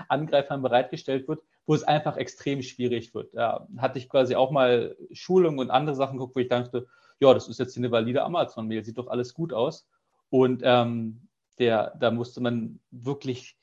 Angreifern 0.08 0.64
bereitgestellt 0.64 1.28
wird, 1.28 1.42
wo 1.68 1.76
es 1.76 1.84
einfach 1.84 2.16
extrem 2.18 2.64
schwierig 2.64 3.14
wird. 3.14 3.36
Da 3.36 3.68
hatte 3.78 4.00
ich 4.00 4.10
quasi 4.10 4.36
auch 4.36 4.52
mal 4.52 4.96
Schulungen 5.12 5.60
und 5.60 5.70
andere 5.70 5.96
Sachen 5.96 6.18
geguckt, 6.18 6.36
wo 6.36 6.40
ich 6.40 6.48
dachte, 6.48 6.88
ja, 7.20 7.34
das 7.34 7.50
ist 7.50 7.60
jetzt 7.60 7.78
eine 7.78 7.92
valide 7.92 8.24
Amazon-Mail, 8.24 8.84
sieht 8.86 8.98
doch 8.98 9.08
alles 9.08 9.34
gut 9.34 9.52
aus. 9.52 9.86
Und 10.30 10.62
ähm, 10.64 11.28
der, 11.60 11.94
da 12.00 12.10
musste 12.10 12.40
man 12.42 12.80
wirklich 12.90 13.58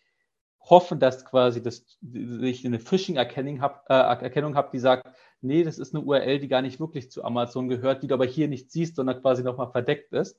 hoffen, 0.60 1.00
dass 1.00 1.24
quasi 1.24 1.62
das, 1.62 1.98
ich 2.12 2.66
eine 2.66 2.78
Phishing-Erkennung 2.78 3.62
habe, 3.62 3.80
äh, 3.88 3.94
Erkennung 3.94 4.54
hab, 4.54 4.70
die 4.70 4.78
sagt, 4.78 5.08
nee, 5.40 5.64
das 5.64 5.78
ist 5.78 5.94
eine 5.94 6.04
URL, 6.04 6.40
die 6.40 6.48
gar 6.48 6.62
nicht 6.62 6.80
wirklich 6.80 7.10
zu 7.10 7.24
Amazon 7.24 7.68
gehört, 7.68 8.02
die 8.02 8.06
du 8.06 8.14
aber 8.14 8.26
hier 8.26 8.48
nicht 8.48 8.70
siehst, 8.70 8.96
sondern 8.96 9.20
quasi 9.22 9.42
nochmal 9.42 9.70
verdeckt 9.70 10.12
ist. 10.12 10.38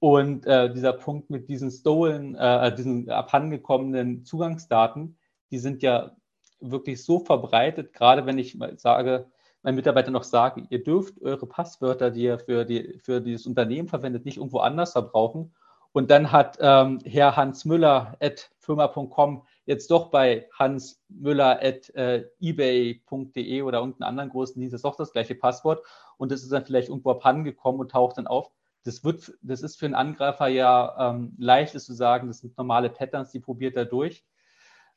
Und 0.00 0.46
äh, 0.46 0.72
dieser 0.72 0.92
Punkt 0.92 1.30
mit 1.30 1.48
diesen 1.48 1.70
stolen, 1.70 2.34
äh, 2.34 2.74
diesen 2.74 3.10
abhandengekommenen 3.10 4.24
Zugangsdaten, 4.24 5.18
die 5.50 5.58
sind 5.58 5.82
ja 5.82 6.16
wirklich 6.60 7.04
so 7.04 7.20
verbreitet, 7.20 7.92
gerade 7.92 8.26
wenn 8.26 8.38
ich 8.38 8.54
mal 8.54 8.78
sage, 8.78 9.30
mein 9.62 9.74
Mitarbeiter 9.74 10.10
noch 10.10 10.22
sage, 10.22 10.62
ihr 10.70 10.82
dürft 10.82 11.20
eure 11.22 11.46
Passwörter, 11.46 12.10
die 12.10 12.22
ihr 12.22 12.38
für, 12.38 12.64
die, 12.64 13.00
für 13.02 13.20
dieses 13.20 13.46
Unternehmen 13.46 13.88
verwendet, 13.88 14.24
nicht 14.24 14.36
irgendwo 14.36 14.58
anders 14.58 14.92
verbrauchen. 14.92 15.54
Und 15.92 16.10
dann 16.10 16.30
hat 16.30 16.58
ähm, 16.60 17.00
Herr 17.04 17.36
Hans 17.36 17.64
Müller 17.64 18.16
at 18.20 18.50
firma.com 18.58 19.42
jetzt 19.64 19.90
doch 19.90 20.10
bei 20.10 20.46
Hans 20.52 21.02
Müller 21.08 21.58
at 21.62 21.88
äh, 21.94 22.26
ebay.de 22.38 23.62
oder 23.62 23.78
irgendeinen 23.78 24.08
anderen 24.08 24.30
großen 24.30 24.60
Dienst 24.60 24.84
doch 24.84 24.96
das 24.96 25.12
gleiche 25.12 25.34
Passwort 25.34 25.82
und 26.16 26.30
das 26.30 26.42
ist 26.42 26.52
dann 26.52 26.64
vielleicht 26.64 26.90
irgendwo 26.90 27.10
abhandengekommen 27.10 27.80
und 27.80 27.90
taucht 27.90 28.18
dann 28.18 28.26
auf. 28.26 28.50
Das, 28.84 29.04
wird, 29.04 29.32
das 29.42 29.62
ist 29.62 29.78
für 29.78 29.86
einen 29.86 29.94
Angreifer 29.94 30.46
ja 30.46 31.10
ähm, 31.10 31.34
leicht, 31.38 31.74
ist 31.74 31.86
zu 31.86 31.94
sagen, 31.94 32.28
das 32.28 32.38
sind 32.38 32.56
normale 32.56 32.88
Patterns, 32.90 33.32
die 33.32 33.40
probiert 33.40 33.74
er 33.74 33.84
durch. 33.84 34.24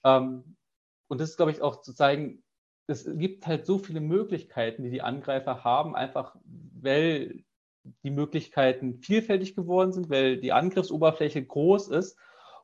Ähm, 0.04 0.56
und 1.08 1.20
das 1.20 1.32
ist, 1.32 1.38
glaube 1.38 1.52
ich, 1.52 1.62
auch 1.62 1.82
zu 1.82 1.94
zeigen, 1.94 2.44
es 2.88 3.06
gibt 3.06 3.46
halt 3.46 3.66
so 3.66 3.78
viele 3.78 4.02
Möglichkeiten, 4.02 4.84
die 4.84 4.90
die 4.90 5.02
Angreifer 5.02 5.64
haben, 5.64 5.96
einfach 5.96 6.36
weil 6.82 7.44
die 8.04 8.12
Möglichkeiten 8.12 9.00
vielfältig 9.00 9.56
geworden 9.56 9.92
sind, 9.92 10.10
weil 10.10 10.38
die 10.38 10.52
Angriffsoberfläche 10.52 11.44
groß 11.44 11.90
ist. 11.90 12.18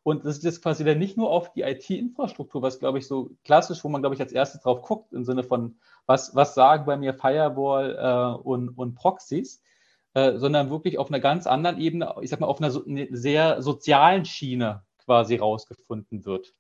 Und 0.04 0.24
das 0.26 0.38
ist 0.38 0.44
jetzt 0.44 0.62
quasi 0.62 0.84
dann 0.84 1.00
nicht 1.00 1.18
nur 1.18 1.32
auf 1.32 1.52
die 1.54 1.62
IT-Infrastruktur, 1.62 2.62
was 2.62 2.80
glaube 2.80 3.00
ich 3.00 3.08
so 3.08 3.32
klassisch, 3.44 3.84
wo 3.84 3.90
man 3.90 4.02
glaube 4.02 4.16
ich 4.16 4.22
als 4.22 4.32
erstes 4.32 4.62
drauf 4.62 4.82
guckt, 4.84 5.14
im 5.14 5.26
Sinne 5.26 5.44
von, 5.44 5.80
was, 6.06 6.36
was 6.36 6.54
sagen 6.54 6.86
bei 6.86 6.96
mir 6.96 7.16
Firewall 7.16 7.96
äh, 7.98 8.44
und, 8.44 8.70
und 8.70 8.94
Proxys, 8.94 9.64
äh, 10.14 10.38
sondern 10.38 10.70
wirklich 10.70 11.00
auf 11.00 11.10
einer 11.10 11.20
ganz 11.20 11.48
anderen 11.48 11.80
Ebene, 11.80 12.16
ich 12.22 12.30
sag 12.30 12.40
mal, 12.40 12.48
auf 12.48 12.60
einer 12.60 12.70
so, 12.70 12.86
eine 12.86 13.08
sehr 13.12 13.64
sozialen 13.64 14.26
Schiene 14.26 14.84
quasi 15.04 15.38
rausgefunden 15.38 16.26
wird. 16.26 16.54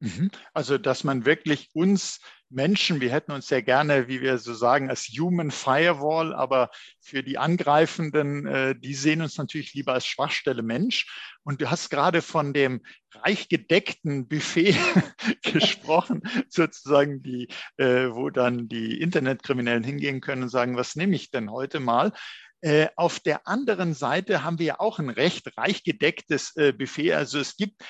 Mhm. 0.00 0.30
Also, 0.52 0.76
dass 0.78 1.04
man 1.04 1.24
wirklich 1.24 1.70
uns 1.72 2.20
Menschen, 2.48 3.00
wir 3.00 3.10
hätten 3.10 3.32
uns 3.32 3.48
sehr 3.48 3.62
gerne, 3.62 4.08
wie 4.08 4.20
wir 4.20 4.38
so 4.38 4.54
sagen, 4.54 4.88
als 4.88 5.06
Human 5.18 5.50
Firewall, 5.50 6.34
aber 6.34 6.70
für 7.00 7.22
die 7.22 7.38
Angreifenden, 7.38 8.46
äh, 8.46 8.74
die 8.78 8.94
sehen 8.94 9.22
uns 9.22 9.36
natürlich 9.36 9.74
lieber 9.74 9.94
als 9.94 10.06
Schwachstelle 10.06 10.62
Mensch. 10.62 11.06
Und 11.42 11.60
du 11.60 11.70
hast 11.70 11.90
gerade 11.90 12.22
von 12.22 12.52
dem 12.52 12.82
reich 13.14 13.48
gedeckten 13.48 14.28
Buffet 14.28 14.76
gesprochen, 15.42 16.22
sozusagen, 16.48 17.22
die, 17.22 17.48
äh, 17.78 18.10
wo 18.10 18.30
dann 18.30 18.68
die 18.68 19.00
Internetkriminellen 19.00 19.84
hingehen 19.84 20.20
können 20.20 20.44
und 20.44 20.50
sagen, 20.50 20.76
was 20.76 20.94
nehme 20.94 21.16
ich 21.16 21.30
denn 21.30 21.50
heute 21.50 21.80
mal? 21.80 22.12
Äh, 22.60 22.88
auf 22.96 23.20
der 23.20 23.46
anderen 23.46 23.92
Seite 23.92 24.42
haben 24.42 24.58
wir 24.58 24.66
ja 24.66 24.80
auch 24.80 24.98
ein 24.98 25.10
recht 25.10 25.56
reich 25.56 25.84
gedecktes 25.84 26.54
äh, 26.56 26.72
Buffet. 26.72 27.12
Also 27.12 27.38
es 27.38 27.56
gibt 27.56 27.82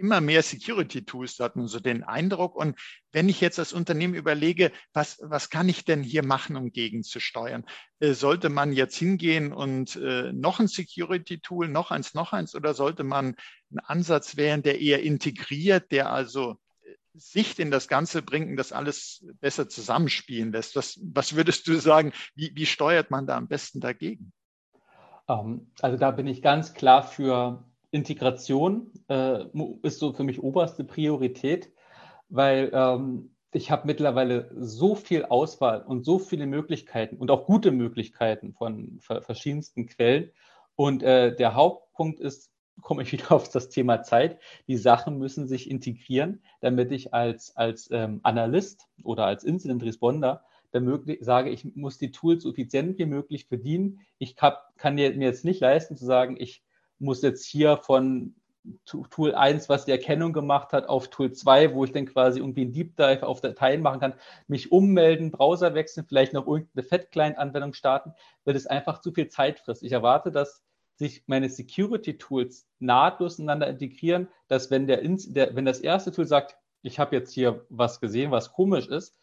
immer 0.00 0.20
mehr 0.20 0.42
Security-Tools, 0.42 1.36
da 1.36 1.44
hat 1.44 1.56
man 1.56 1.68
so 1.68 1.78
den 1.78 2.02
Eindruck. 2.02 2.56
Und 2.56 2.76
wenn 3.12 3.28
ich 3.28 3.40
jetzt 3.40 3.58
als 3.58 3.72
Unternehmen 3.72 4.14
überlege, 4.14 4.72
was, 4.92 5.18
was 5.22 5.50
kann 5.50 5.68
ich 5.68 5.84
denn 5.84 6.02
hier 6.02 6.24
machen, 6.24 6.56
um 6.56 6.72
gegenzusteuern? 6.72 7.64
Äh, 8.00 8.14
sollte 8.14 8.48
man 8.48 8.72
jetzt 8.72 8.96
hingehen 8.96 9.52
und 9.52 9.96
äh, 9.96 10.32
noch 10.32 10.58
ein 10.58 10.68
Security-Tool, 10.68 11.68
noch 11.68 11.90
eins, 11.90 12.14
noch 12.14 12.32
eins, 12.32 12.54
oder 12.54 12.74
sollte 12.74 13.04
man 13.04 13.36
einen 13.70 13.80
Ansatz 13.84 14.36
wählen, 14.36 14.62
der 14.62 14.80
eher 14.80 15.02
integriert, 15.02 15.92
der 15.92 16.10
also 16.10 16.56
äh, 16.82 16.94
Sicht 17.14 17.58
in 17.58 17.70
das 17.70 17.86
Ganze 17.86 18.22
bringt 18.22 18.48
und 18.48 18.56
das 18.56 18.72
alles 18.72 19.24
besser 19.40 19.68
zusammenspielen 19.68 20.52
lässt? 20.52 20.76
Was, 20.76 20.98
was 21.02 21.36
würdest 21.36 21.68
du 21.68 21.74
sagen, 21.74 22.12
wie, 22.34 22.52
wie 22.54 22.66
steuert 22.66 23.10
man 23.10 23.26
da 23.26 23.36
am 23.36 23.48
besten 23.48 23.80
dagegen? 23.80 24.32
Ähm, 25.28 25.70
also 25.80 25.96
da 25.96 26.10
bin 26.10 26.26
ich 26.26 26.42
ganz 26.42 26.74
klar 26.74 27.02
für 27.02 27.64
Integration 27.90 28.92
äh, 29.08 29.44
ist 29.82 29.98
so 29.98 30.12
für 30.12 30.24
mich 30.24 30.42
oberste 30.42 30.84
Priorität, 30.84 31.72
weil 32.28 32.70
ähm, 32.72 33.34
ich 33.52 33.70
habe 33.70 33.86
mittlerweile 33.86 34.50
so 34.56 34.94
viel 34.94 35.24
Auswahl 35.24 35.82
und 35.82 36.04
so 36.04 36.18
viele 36.18 36.46
Möglichkeiten 36.46 37.16
und 37.16 37.30
auch 37.30 37.46
gute 37.46 37.72
Möglichkeiten 37.72 38.52
von 38.52 39.00
verschiedensten 39.00 39.86
Quellen. 39.86 40.30
Und 40.76 41.02
äh, 41.02 41.34
der 41.34 41.54
Hauptpunkt 41.54 42.20
ist, 42.20 42.52
komme 42.80 43.02
ich 43.02 43.12
wieder 43.12 43.32
auf 43.32 43.48
das 43.50 43.68
Thema 43.68 44.02
Zeit. 44.02 44.38
Die 44.68 44.76
Sachen 44.76 45.18
müssen 45.18 45.48
sich 45.48 45.68
integrieren, 45.68 46.42
damit 46.60 46.92
ich 46.92 47.12
als, 47.12 47.56
als 47.56 47.90
ähm, 47.90 48.20
Analyst 48.22 48.86
oder 49.02 49.26
als 49.26 49.44
Incident 49.44 49.82
Responder 49.82 50.44
sage, 51.20 51.50
ich 51.50 51.64
muss 51.74 51.98
die 51.98 52.12
Tools 52.12 52.44
so 52.44 52.50
effizient 52.50 52.98
wie 52.98 53.06
möglich 53.06 53.48
bedienen. 53.48 54.00
Ich 54.18 54.36
hab, 54.38 54.76
kann 54.76 54.94
mir 54.94 55.12
jetzt 55.12 55.44
nicht 55.44 55.60
leisten 55.60 55.96
zu 55.96 56.04
sagen, 56.04 56.36
ich 56.38 56.62
muss 57.00 57.22
jetzt 57.22 57.46
hier 57.46 57.76
von 57.78 58.34
Tool 58.84 59.34
1, 59.34 59.68
was 59.68 59.86
die 59.86 59.90
Erkennung 59.90 60.32
gemacht 60.32 60.72
hat, 60.72 60.88
auf 60.88 61.08
Tool 61.08 61.32
2, 61.32 61.74
wo 61.74 61.84
ich 61.84 61.92
dann 61.92 62.06
quasi 62.06 62.40
irgendwie 62.40 62.62
einen 62.62 62.72
Deep 62.72 62.96
Dive 62.96 63.26
auf 63.26 63.40
Dateien 63.40 63.80
machen 63.80 64.00
kann, 64.00 64.14
mich 64.48 64.70
ummelden, 64.70 65.30
Browser 65.30 65.74
wechseln, 65.74 66.06
vielleicht 66.06 66.34
noch 66.34 66.46
irgendeine 66.46 66.86
Fat-Client-Anwendung 66.86 67.72
starten, 67.72 68.12
weil 68.44 68.54
das 68.54 68.66
einfach 68.66 69.00
zu 69.00 69.12
viel 69.12 69.28
Zeit 69.28 69.60
frisst. 69.60 69.82
Ich 69.82 69.92
erwarte, 69.92 70.30
dass 70.30 70.62
sich 70.96 71.24
meine 71.26 71.48
Security-Tools 71.48 72.68
nahtlos 72.78 73.38
ineinander 73.38 73.68
integrieren, 73.68 74.28
dass 74.48 74.70
wenn, 74.70 74.86
der, 74.86 75.00
der, 75.02 75.56
wenn 75.56 75.64
das 75.64 75.80
erste 75.80 76.12
Tool 76.12 76.26
sagt, 76.26 76.58
ich 76.82 76.98
habe 76.98 77.16
jetzt 77.16 77.32
hier 77.32 77.64
was 77.70 78.00
gesehen, 78.00 78.30
was 78.30 78.52
komisch 78.52 78.86
ist, 78.88 79.16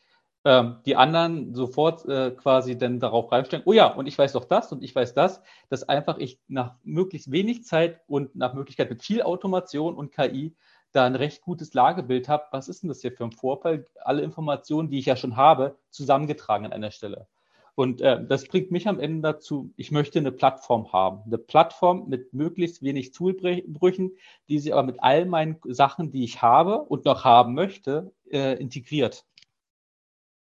ähm, 0.47 0.77
die 0.86 0.95
anderen 0.95 1.53
sofort 1.53 2.05
äh, 2.05 2.31
quasi 2.31 2.77
dann 2.77 3.01
darauf 3.01 3.33
reinstellen, 3.33 3.63
oh 3.65 3.73
ja, 3.73 3.88
und 3.88 4.07
ich 4.07 4.17
weiß 4.17 4.31
doch 4.31 4.45
das 4.45 4.71
und 4.71 4.81
ich 4.81 4.95
weiß 4.95 5.13
das, 5.13 5.41
dass 5.67 5.83
einfach 5.89 6.19
ich 6.19 6.39
nach 6.47 6.75
möglichst 6.86 7.31
wenig 7.33 7.65
Zeit 7.65 7.99
und 8.07 8.33
nach 8.33 8.53
Möglichkeit 8.53 8.89
mit 8.89 9.03
viel 9.03 9.21
Automation 9.23 9.95
und 9.95 10.13
KI 10.13 10.55
da 10.93 11.05
ein 11.05 11.15
recht 11.15 11.41
gutes 11.41 11.73
Lagebild 11.73 12.29
habe. 12.29 12.45
Was 12.51 12.69
ist 12.69 12.81
denn 12.81 12.88
das 12.88 13.01
hier 13.01 13.12
für 13.12 13.25
ein 13.25 13.33
Vorfall? 13.33 13.88
Alle 13.99 14.21
Informationen, 14.21 14.89
die 14.89 14.99
ich 14.99 15.07
ja 15.07 15.17
schon 15.17 15.36
habe, 15.36 15.75
zusammengetragen 15.89 16.65
an 16.65 16.71
einer 16.71 16.91
Stelle. 16.91 17.27
Und 17.75 17.99
äh, 17.99 18.25
das 18.25 18.47
bringt 18.47 18.71
mich 18.71 18.88
am 18.88 19.01
Ende 19.01 19.33
dazu, 19.33 19.73
ich 19.75 19.91
möchte 19.91 20.17
eine 20.17 20.31
Plattform 20.31 20.93
haben. 20.93 21.23
Eine 21.25 21.39
Plattform 21.39 22.07
mit 22.07 22.33
möglichst 22.33 22.81
wenig 22.83 23.12
Toolbrüchen, 23.12 24.15
die 24.47 24.60
sich 24.60 24.71
aber 24.71 24.83
mit 24.83 25.03
all 25.03 25.25
meinen 25.25 25.57
Sachen, 25.65 26.10
die 26.10 26.23
ich 26.23 26.41
habe 26.41 26.79
und 26.83 27.03
noch 27.03 27.25
haben 27.25 27.53
möchte, 27.53 28.13
äh, 28.31 28.53
integriert. 28.53 29.25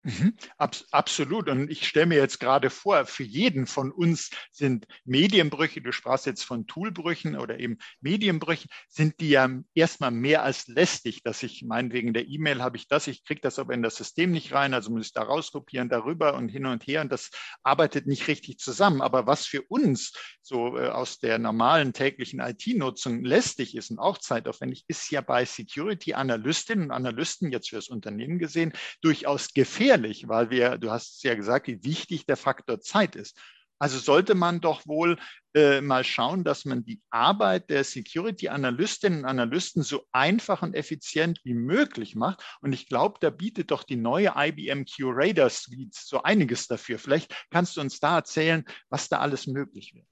Mhm, 0.05 0.35
abs 0.59 0.85
absolut. 0.91 1.49
Und 1.49 1.71
ich 1.71 1.87
stelle 1.87 2.07
mir 2.07 2.17
jetzt 2.17 2.41
gerade 2.41 2.71
vor, 2.71 3.07
für 3.07 3.23
jeden 3.23 3.67
von 3.67 3.93
uns 3.93 4.31
sind 4.51 4.87
Medienbrüche, 5.05 5.81
du 5.81 5.93
sprachst 5.93 6.27
jetzt 6.27 6.43
von 6.43 6.67
Toolbrüchen 6.67 7.37
oder 7.37 7.61
eben 7.61 7.79
Medienbrüchen, 8.01 8.69
sind 8.89 9.21
die 9.21 9.31
ja 9.31 9.49
erstmal 9.75 10.11
mehr 10.11 10.43
als 10.43 10.67
lästig, 10.67 11.23
dass 11.23 11.45
ich 11.45 11.63
meinetwegen 11.63 12.15
der 12.15 12.27
E-Mail 12.27 12.63
habe 12.63 12.79
ich 12.79 12.89
das, 12.89 13.07
ich 13.07 13.25
kriege 13.25 13.41
das 13.43 13.61
aber 13.61 13.75
in 13.75 13.83
das 13.83 13.95
System 13.95 14.33
nicht 14.33 14.53
rein, 14.53 14.75
also 14.75 14.91
muss 14.91 15.07
ich 15.07 15.13
da 15.13 15.23
rauskopieren, 15.23 15.89
darüber 15.89 16.35
und 16.35 16.49
hin 16.49 16.67
und 16.67 16.85
her 16.85 17.03
und 17.03 17.13
das 17.13 17.31
arbeitet 17.63 18.09
nicht 18.09 18.27
richtig 18.27 18.59
zusammen. 18.59 19.03
Aber 19.03 19.29
was 19.29 19.47
für 19.47 19.63
uns 19.63 20.15
so 20.43 20.77
äh, 20.79 20.89
aus 20.89 21.21
der 21.21 21.39
normalen 21.39 21.93
täglichen 21.93 22.41
IT-Nutzung 22.41 23.25
lästig 23.25 23.77
ist 23.77 23.93
und 23.93 24.01
auch 24.01 24.19
zeitaufwendig, 24.19 24.85
ist 24.89 25.13
ja 25.13 25.21
bei 25.21 25.45
Security-Analystinnen 25.45 26.87
und 26.87 26.91
Analysten 26.91 27.53
jetzt 27.53 27.69
für 27.71 27.77
das 27.77 27.89
Unternehmen 27.89 28.41
gesehen 28.41 28.73
durchaus 29.01 29.53
gefährlich 29.55 29.92
gefährlich, 29.93 30.29
weil 30.29 30.51
wir, 30.51 30.79
du 30.79 30.91
hast 30.91 31.17
es 31.17 31.23
ja 31.23 31.35
gesagt, 31.35 31.67
wie 31.69 31.85
wichtig 31.85 32.27
der 32.27 32.37
Faktor 32.37 32.81
Zeit 32.81 33.17
ist. 33.17 33.39
Also 33.79 33.99
sollte 33.99 34.37
man 34.37 34.61
doch 34.61 34.87
wohl 34.87 35.19
äh, 35.55 35.81
mal 35.81 36.05
schauen, 36.05 36.45
dass 36.45 36.65
man 36.65 36.85
die 36.85 37.03
Arbeit 37.11 37.69
der 37.69 37.83
Security-Analystinnen 37.83 39.21
und 39.21 39.25
Analysten 39.25 39.83
so 39.83 40.05
einfach 40.13 40.63
und 40.63 40.75
effizient 40.75 41.41
wie 41.43 41.55
möglich 41.55 42.15
macht. 42.15 42.45
Und 42.61 42.73
ich 42.73 42.89
glaube, 42.89 43.19
da 43.21 43.31
bietet 43.31 43.73
doch 43.73 43.83
die 43.83 43.97
neue 43.97 44.35
IBM 44.37 44.85
Curator 44.85 45.51
Suite 45.51 45.95
so 45.95 46.23
einiges 46.23 46.69
dafür. 46.69 46.99
Vielleicht 46.99 47.35
kannst 47.51 47.77
du 47.77 47.81
uns 47.81 47.99
da 47.99 48.19
erzählen, 48.19 48.65
was 48.89 49.09
da 49.09 49.19
alles 49.19 49.49
möglich 49.49 49.95
wird. 49.95 50.07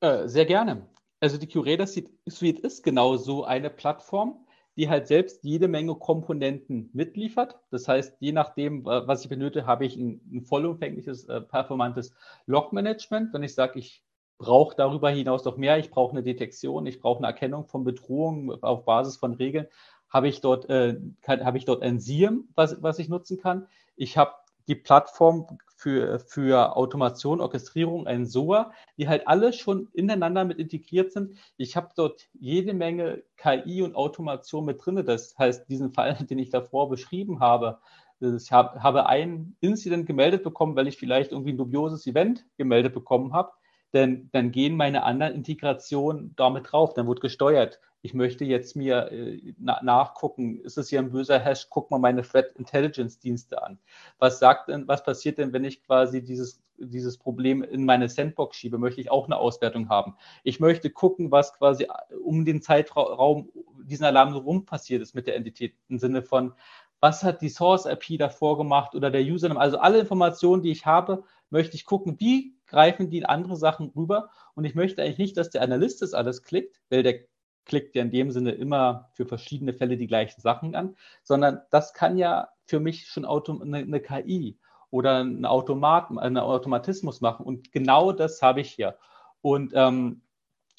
Äh, 0.00 0.28
sehr 0.28 0.44
gerne. 0.44 0.88
Also 1.20 1.38
die 1.38 1.48
Curator 1.48 1.86
Suite 1.86 2.58
ist 2.60 2.82
genau 2.82 3.16
so 3.16 3.44
eine 3.44 3.70
Plattform, 3.70 4.44
die 4.78 4.88
halt 4.88 5.08
selbst 5.08 5.42
jede 5.42 5.66
Menge 5.66 5.96
Komponenten 5.96 6.88
mitliefert. 6.92 7.58
Das 7.70 7.88
heißt, 7.88 8.16
je 8.20 8.30
nachdem, 8.30 8.84
was 8.84 9.24
ich 9.24 9.28
benötige, 9.28 9.66
habe 9.66 9.84
ich 9.84 9.96
ein, 9.96 10.20
ein 10.32 10.42
vollumfängliches, 10.42 11.24
äh, 11.24 11.40
performantes 11.40 12.14
Log-Management. 12.46 13.34
Wenn 13.34 13.42
ich 13.42 13.56
sage, 13.56 13.80
ich 13.80 14.04
brauche 14.38 14.76
darüber 14.76 15.10
hinaus 15.10 15.44
noch 15.44 15.56
mehr, 15.56 15.78
ich 15.78 15.90
brauche 15.90 16.12
eine 16.12 16.22
Detektion, 16.22 16.86
ich 16.86 17.00
brauche 17.00 17.18
eine 17.18 17.26
Erkennung 17.26 17.66
von 17.66 17.82
Bedrohungen 17.82 18.62
auf 18.62 18.84
Basis 18.84 19.16
von 19.16 19.34
Regeln, 19.34 19.66
habe 20.08 20.28
ich 20.28 20.40
dort, 20.40 20.70
äh, 20.70 20.96
habe 21.26 21.58
ich 21.58 21.64
dort 21.64 21.82
ein 21.82 21.98
SIEM, 21.98 22.48
was, 22.54 22.80
was 22.80 23.00
ich 23.00 23.08
nutzen 23.08 23.36
kann. 23.36 23.66
Ich 23.96 24.16
habe 24.16 24.30
die 24.68 24.76
Plattform 24.76 25.58
für, 25.78 26.18
für 26.18 26.76
Automation, 26.76 27.40
Orchestrierung, 27.40 28.08
ein 28.08 28.26
SOA, 28.26 28.72
die 28.96 29.06
halt 29.08 29.28
alle 29.28 29.52
schon 29.52 29.88
ineinander 29.92 30.44
mit 30.44 30.58
integriert 30.58 31.12
sind. 31.12 31.38
Ich 31.56 31.76
habe 31.76 31.90
dort 31.96 32.28
jede 32.32 32.74
Menge 32.74 33.22
KI 33.36 33.82
und 33.82 33.94
Automation 33.94 34.64
mit 34.64 34.84
drin. 34.84 35.04
Das 35.06 35.38
heißt, 35.38 35.68
diesen 35.68 35.92
Fall, 35.92 36.14
den 36.28 36.40
ich 36.40 36.50
davor 36.50 36.88
beschrieben 36.88 37.38
habe, 37.38 37.78
ich 38.20 38.50
hab, 38.50 38.80
habe 38.82 39.06
ein 39.06 39.54
Incident 39.60 40.06
gemeldet 40.06 40.42
bekommen, 40.42 40.74
weil 40.74 40.88
ich 40.88 40.96
vielleicht 40.96 41.30
irgendwie 41.30 41.52
ein 41.52 41.58
dubioses 41.58 42.04
Event 42.08 42.44
gemeldet 42.56 42.92
bekommen 42.92 43.32
habe. 43.32 43.52
Denn 43.92 44.28
dann 44.32 44.50
gehen 44.50 44.76
meine 44.76 45.04
anderen 45.04 45.34
Integrationen 45.34 46.34
damit 46.34 46.72
drauf. 46.72 46.92
Dann 46.94 47.06
wird 47.06 47.20
gesteuert 47.20 47.80
ich 48.02 48.14
möchte 48.14 48.44
jetzt 48.44 48.76
mir 48.76 49.10
äh, 49.10 49.54
na, 49.58 49.80
nachgucken, 49.82 50.60
ist 50.60 50.78
es 50.78 50.88
hier 50.88 51.00
ein 51.00 51.10
böser 51.10 51.38
Hash, 51.38 51.68
guck 51.68 51.90
mal 51.90 51.98
meine 51.98 52.22
Threat 52.22 52.54
Intelligence 52.56 53.18
Dienste 53.18 53.62
an. 53.62 53.78
Was 54.18 54.38
sagt 54.38 54.68
denn, 54.68 54.86
was 54.86 55.02
passiert 55.02 55.38
denn, 55.38 55.52
wenn 55.52 55.64
ich 55.64 55.82
quasi 55.82 56.22
dieses, 56.22 56.62
dieses 56.76 57.18
Problem 57.18 57.62
in 57.62 57.84
meine 57.84 58.08
Sandbox 58.08 58.56
schiebe? 58.56 58.78
Möchte 58.78 59.00
ich 59.00 59.10
auch 59.10 59.26
eine 59.26 59.36
Auswertung 59.36 59.88
haben? 59.88 60.14
Ich 60.44 60.60
möchte 60.60 60.90
gucken, 60.90 61.30
was 61.30 61.54
quasi 61.54 61.84
äh, 61.84 62.14
um 62.14 62.44
den 62.44 62.62
Zeitraum 62.62 63.50
diesen 63.84 64.04
Alarm 64.04 64.34
rum 64.34 64.64
passiert 64.64 65.02
ist 65.02 65.14
mit 65.14 65.26
der 65.26 65.36
Entität 65.36 65.74
im 65.88 65.98
Sinne 65.98 66.22
von, 66.22 66.52
was 67.00 67.22
hat 67.22 67.42
die 67.42 67.48
Source 67.48 67.86
IP 67.86 68.18
davor 68.18 68.58
gemacht 68.58 68.94
oder 68.94 69.10
der 69.10 69.22
Username? 69.22 69.60
Also 69.60 69.78
alle 69.78 70.00
Informationen, 70.00 70.62
die 70.62 70.72
ich 70.72 70.84
habe, 70.84 71.22
möchte 71.50 71.76
ich 71.76 71.84
gucken, 71.84 72.16
wie 72.18 72.54
greifen 72.66 73.10
die 73.10 73.18
in 73.18 73.24
andere 73.24 73.56
Sachen 73.56 73.90
rüber. 73.96 74.30
Und 74.54 74.64
ich 74.64 74.74
möchte 74.74 75.02
eigentlich 75.02 75.18
nicht, 75.18 75.36
dass 75.36 75.50
der 75.50 75.62
Analyst 75.62 76.02
das 76.02 76.14
alles 76.14 76.42
klickt, 76.42 76.80
weil 76.90 77.02
der 77.02 77.20
klickt 77.68 77.94
ja 77.94 78.02
in 78.02 78.10
dem 78.10 78.32
Sinne 78.32 78.52
immer 78.52 79.10
für 79.12 79.26
verschiedene 79.26 79.72
Fälle 79.72 79.96
die 79.96 80.08
gleichen 80.08 80.40
Sachen 80.40 80.74
an, 80.74 80.96
sondern 81.22 81.60
das 81.70 81.94
kann 81.94 82.18
ja 82.18 82.48
für 82.64 82.80
mich 82.80 83.06
schon 83.06 83.24
Auto, 83.24 83.60
eine, 83.60 83.78
eine 83.78 84.00
KI 84.00 84.58
oder 84.90 85.22
ein 85.22 85.44
Automat, 85.44 86.10
einen 86.10 86.38
Automatismus 86.38 87.20
machen. 87.20 87.46
Und 87.46 87.72
genau 87.72 88.12
das 88.12 88.42
habe 88.42 88.60
ich 88.60 88.70
hier. 88.70 88.98
Und 89.42 89.72
ähm, 89.74 90.22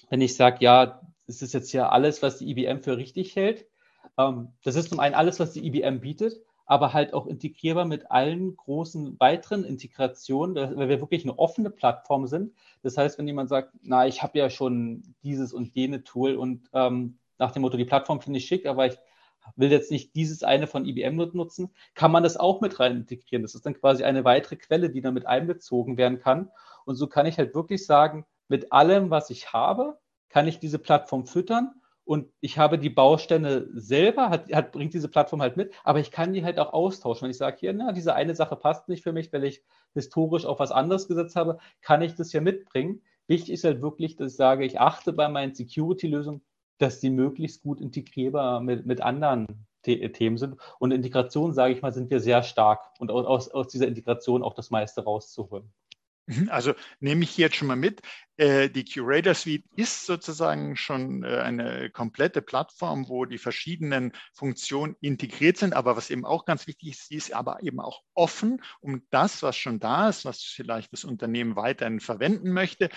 wenn 0.09 0.21
ich 0.21 0.35
sage, 0.35 0.57
ja, 0.61 1.01
es 1.27 1.41
ist 1.41 1.53
jetzt 1.53 1.71
ja 1.71 1.89
alles, 1.89 2.21
was 2.21 2.39
die 2.39 2.49
IBM 2.49 2.81
für 2.81 2.97
richtig 2.97 3.35
hält, 3.35 3.67
ähm, 4.17 4.53
das 4.63 4.75
ist 4.75 4.89
zum 4.89 4.99
einen 4.99 5.15
alles, 5.15 5.39
was 5.39 5.53
die 5.53 5.65
IBM 5.65 5.99
bietet, 6.01 6.41
aber 6.69 6.93
halt 6.93 7.15
auch 7.15 7.25
integrierbar 7.25 7.85
mit 7.85 8.11
allen 8.11 8.55
großen 8.55 9.19
weiteren 9.19 9.63
Integrationen, 9.63 10.55
weil 10.55 10.87
wir 10.87 11.01
wirklich 11.01 11.23
eine 11.23 11.37
offene 11.39 11.71
Plattform 11.71 12.27
sind. 12.27 12.53
Das 12.83 12.95
heißt, 12.95 13.17
wenn 13.17 13.25
jemand 13.25 13.49
sagt, 13.49 13.73
na, 13.81 14.05
ich 14.05 14.21
habe 14.21 14.37
ja 14.37 14.51
schon 14.51 15.15
dieses 15.23 15.51
und 15.51 15.73
jene 15.73 16.03
Tool 16.03 16.35
und 16.35 16.69
ähm, 16.73 17.17
nach 17.39 17.51
dem 17.51 17.63
Motto, 17.63 17.75
die 17.75 17.85
Plattform 17.85 18.21
finde 18.21 18.37
ich 18.37 18.45
schick, 18.45 18.67
aber 18.67 18.85
ich 18.85 18.99
will 19.55 19.71
jetzt 19.71 19.89
nicht 19.89 20.13
dieses 20.13 20.43
eine 20.43 20.67
von 20.67 20.85
IBM 20.85 21.15
nutzen, 21.33 21.71
kann 21.95 22.11
man 22.11 22.21
das 22.21 22.37
auch 22.37 22.61
mit 22.61 22.79
rein 22.79 22.97
integrieren. 22.97 23.41
Das 23.41 23.55
ist 23.55 23.65
dann 23.65 23.73
quasi 23.73 24.03
eine 24.03 24.23
weitere 24.23 24.57
Quelle, 24.57 24.91
die 24.91 25.01
damit 25.01 25.25
einbezogen 25.25 25.97
werden 25.97 26.19
kann. 26.19 26.51
Und 26.85 26.97
so 26.97 27.07
kann 27.07 27.25
ich 27.25 27.39
halt 27.39 27.55
wirklich 27.55 27.83
sagen, 27.87 28.27
mit 28.47 28.71
allem, 28.71 29.09
was 29.09 29.31
ich 29.31 29.53
habe, 29.53 29.97
kann 30.29 30.47
ich 30.47 30.59
diese 30.59 30.77
Plattform 30.77 31.25
füttern 31.25 31.73
und 32.09 32.27
ich 32.39 32.57
habe 32.57 32.79
die 32.79 32.89
Bausteine 32.89 33.67
selber, 33.71 34.31
hat, 34.31 34.51
hat, 34.51 34.71
bringt 34.71 34.95
diese 34.95 35.09
Plattform 35.09 35.43
halt 35.43 35.57
mit, 35.57 35.71
aber 35.83 35.99
ich 35.99 36.09
kann 36.09 36.33
die 36.33 36.43
halt 36.43 36.57
auch 36.57 36.73
austauschen. 36.73 37.25
Wenn 37.25 37.29
ich 37.29 37.37
sage, 37.37 37.57
hier, 37.59 37.71
na, 37.71 37.91
diese 37.91 38.15
eine 38.15 38.33
Sache 38.33 38.55
passt 38.55 38.89
nicht 38.89 39.03
für 39.03 39.13
mich, 39.13 39.31
weil 39.31 39.43
ich 39.43 39.61
historisch 39.93 40.43
auf 40.43 40.57
was 40.57 40.71
anderes 40.71 41.07
gesetzt 41.07 41.35
habe, 41.35 41.59
kann 41.81 42.01
ich 42.01 42.15
das 42.15 42.33
ja 42.33 42.41
mitbringen. 42.41 43.03
Wichtig 43.27 43.51
ist 43.51 43.63
halt 43.63 43.83
wirklich, 43.83 44.15
dass 44.15 44.31
ich 44.31 44.37
sage, 44.37 44.65
ich 44.65 44.79
achte 44.79 45.13
bei 45.13 45.29
meinen 45.29 45.53
Security-Lösungen, 45.53 46.41
dass 46.79 46.99
die 46.99 47.11
möglichst 47.11 47.61
gut 47.61 47.79
integrierbar 47.79 48.59
mit, 48.59 48.87
mit 48.87 49.01
anderen 49.01 49.45
The 49.85 50.11
Themen 50.11 50.39
sind. 50.39 50.55
Und 50.79 50.89
Integration, 50.89 51.53
sage 51.53 51.75
ich 51.75 51.83
mal, 51.83 51.93
sind 51.93 52.09
wir 52.09 52.21
sehr 52.21 52.41
stark 52.41 52.89
und 52.97 53.11
aus, 53.11 53.49
aus 53.49 53.67
dieser 53.67 53.85
Integration 53.85 54.41
auch 54.41 54.55
das 54.55 54.71
meiste 54.71 55.03
rauszuholen. 55.03 55.71
Mhm, 56.29 56.47
also 56.49 56.73
nehme 56.99 57.23
ich 57.23 57.37
jetzt 57.37 57.55
schon 57.55 57.67
mal 57.67 57.75
mit, 57.75 58.03
äh, 58.37 58.69
die 58.69 58.85
Curator 58.85 59.33
Suite 59.33 59.65
ist 59.75 60.05
sozusagen 60.05 60.75
schon 60.75 61.23
äh, 61.23 61.39
eine 61.39 61.89
komplette 61.89 62.43
Plattform, 62.43 63.09
wo 63.09 63.25
die 63.25 63.39
verschiedenen 63.39 64.11
Funktionen 64.33 64.95
integriert 65.01 65.57
sind. 65.57 65.73
Aber 65.73 65.97
was 65.97 66.11
eben 66.11 66.25
auch 66.25 66.45
ganz 66.45 66.67
wichtig 66.67 66.89
ist, 66.91 67.07
sie 67.07 67.15
ist 67.15 67.33
aber 67.33 67.63
eben 67.63 67.79
auch 67.79 68.01
offen, 68.13 68.61
um 68.79 69.01
das, 69.09 69.41
was 69.41 69.57
schon 69.57 69.79
da 69.79 70.07
ist, 70.09 70.23
was 70.23 70.43
vielleicht 70.43 70.93
das 70.93 71.03
Unternehmen 71.03 71.55
weiterhin 71.55 71.99
verwenden 71.99 72.51
möchte, 72.51 72.89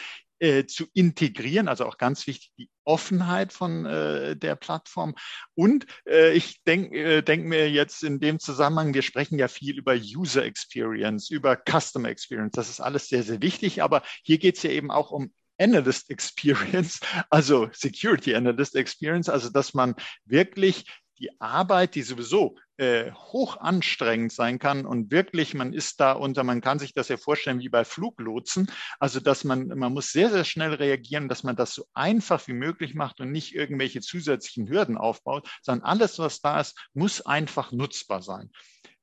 äh, 0.42 0.66
zu 0.66 0.86
integrieren, 0.92 1.68
also 1.68 1.86
auch 1.86 1.98
ganz 1.98 2.26
wichtig 2.26 2.52
die 2.58 2.68
Offenheit 2.84 3.52
von 3.52 3.86
äh, 3.86 4.36
der 4.36 4.56
Plattform. 4.56 5.14
Und 5.54 5.86
äh, 6.04 6.32
ich 6.32 6.64
denke 6.64 7.18
äh, 7.18 7.22
denk 7.22 7.46
mir 7.46 7.70
jetzt 7.70 8.02
in 8.02 8.18
dem 8.18 8.40
Zusammenhang, 8.40 8.92
wir 8.92 9.02
sprechen 9.02 9.38
ja 9.38 9.46
viel 9.46 9.78
über 9.78 9.94
User 9.94 10.44
Experience, 10.44 11.30
über 11.30 11.56
Customer 11.56 12.08
Experience. 12.08 12.54
Das 12.56 12.68
ist 12.68 12.80
alles 12.80 13.06
sehr, 13.06 13.22
sehr 13.22 13.40
wichtig. 13.40 13.84
Aber 13.84 14.02
hier 14.24 14.38
geht 14.38 14.56
es 14.56 14.64
ja 14.64 14.70
eben 14.70 14.90
auch 14.90 15.12
um 15.12 15.32
Analyst 15.60 16.10
Experience, 16.10 16.98
also 17.30 17.68
Security 17.72 18.34
Analyst 18.34 18.74
Experience, 18.74 19.28
also 19.28 19.48
dass 19.48 19.74
man 19.74 19.94
wirklich 20.24 20.86
die 21.22 21.40
Arbeit, 21.40 21.94
die 21.94 22.02
sowieso 22.02 22.56
äh, 22.76 23.12
hoch 23.12 23.56
anstrengend 23.58 24.32
sein 24.32 24.58
kann 24.58 24.84
und 24.84 25.12
wirklich, 25.12 25.54
man 25.54 25.72
ist 25.72 26.00
da 26.00 26.12
unter, 26.12 26.42
man 26.42 26.60
kann 26.60 26.80
sich 26.80 26.94
das 26.94 27.08
ja 27.08 27.16
vorstellen 27.16 27.60
wie 27.60 27.68
bei 27.68 27.84
Fluglotsen, 27.84 28.70
also 28.98 29.20
dass 29.20 29.44
man, 29.44 29.68
man 29.68 29.92
muss 29.92 30.10
sehr, 30.10 30.30
sehr 30.30 30.44
schnell 30.44 30.74
reagieren, 30.74 31.28
dass 31.28 31.44
man 31.44 31.54
das 31.54 31.74
so 31.74 31.86
einfach 31.94 32.46
wie 32.48 32.54
möglich 32.54 32.94
macht 32.94 33.20
und 33.20 33.30
nicht 33.30 33.54
irgendwelche 33.54 34.00
zusätzlichen 34.00 34.68
Hürden 34.68 34.96
aufbaut, 34.96 35.48
sondern 35.62 35.86
alles, 35.86 36.18
was 36.18 36.40
da 36.40 36.60
ist, 36.60 36.76
muss 36.92 37.20
einfach 37.20 37.70
nutzbar 37.70 38.20
sein. 38.20 38.50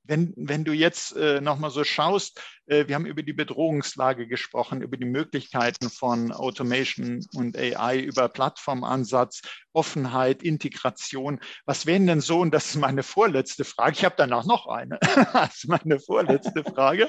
Wenn, 0.10 0.34
wenn 0.36 0.64
du 0.64 0.74
jetzt 0.74 1.16
äh, 1.16 1.40
nochmal 1.40 1.70
so 1.70 1.84
schaust, 1.84 2.42
äh, 2.66 2.88
wir 2.88 2.96
haben 2.96 3.06
über 3.06 3.22
die 3.22 3.32
Bedrohungslage 3.32 4.28
gesprochen, 4.28 4.82
über 4.82 4.98
die 4.98 5.06
Möglichkeiten 5.06 5.92
von 5.92 6.32
Automation 6.32 7.24
und 7.36 7.56
AI, 7.56 8.00
über 8.00 8.28
Plattformansatz, 8.28 9.44
Offenheit, 9.72 10.42
Integration. 10.42 11.40
Was 11.66 11.86
wären 11.86 12.08
denn 12.08 12.22
so, 12.22 12.40
und 12.40 12.56
das 12.56 12.72
ist 12.72 12.78
meine 12.78 13.04
vorletzte 13.04 13.64
Frage, 13.66 13.92
ich 13.92 14.04
habe 14.04 14.16
danach 14.18 14.46
noch 14.46 14.66
eine, 14.66 14.98
das 15.34 15.58
ist 15.58 15.68
meine 15.68 16.00
vorletzte 16.00 16.64
Frage, 16.64 17.08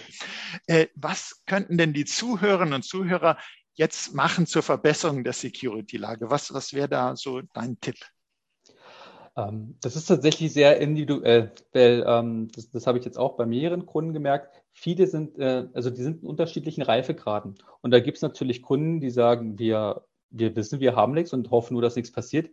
äh, 0.66 0.88
was 0.94 1.40
könnten 1.46 1.78
denn 1.78 1.94
die 1.94 2.04
Zuhörerinnen 2.04 2.74
und 2.74 2.82
Zuhörer 2.82 3.38
jetzt 3.76 4.12
machen 4.14 4.46
zur 4.46 4.62
Verbesserung 4.62 5.24
der 5.24 5.32
Security-Lage? 5.32 6.28
Was, 6.28 6.52
was 6.52 6.74
wäre 6.74 6.90
da 6.90 7.16
so 7.16 7.40
dein 7.54 7.80
Tipp? 7.80 7.96
Ähm, 9.48 9.76
das 9.80 9.96
ist 9.96 10.06
tatsächlich 10.06 10.52
sehr 10.52 10.80
individuell, 10.80 11.52
weil 11.72 12.04
ähm, 12.06 12.48
das, 12.54 12.70
das 12.70 12.86
habe 12.86 12.98
ich 12.98 13.04
jetzt 13.04 13.18
auch 13.18 13.36
bei 13.36 13.46
mehreren 13.46 13.86
Kunden 13.86 14.12
gemerkt. 14.12 14.62
Viele 14.72 15.06
sind, 15.06 15.38
äh, 15.38 15.68
also 15.72 15.90
die 15.90 16.02
sind 16.02 16.22
in 16.22 16.28
unterschiedlichen 16.28 16.82
Reifegraden. 16.82 17.54
Und 17.80 17.90
da 17.92 18.00
gibt 18.00 18.16
es 18.18 18.22
natürlich 18.22 18.62
Kunden, 18.62 19.00
die 19.00 19.10
sagen, 19.10 19.58
wir, 19.58 20.04
wir 20.30 20.54
wissen, 20.56 20.80
wir 20.80 20.96
haben 20.96 21.12
nichts 21.12 21.32
und 21.32 21.50
hoffen 21.50 21.74
nur, 21.74 21.82
dass 21.82 21.96
nichts 21.96 22.12
passiert. 22.12 22.50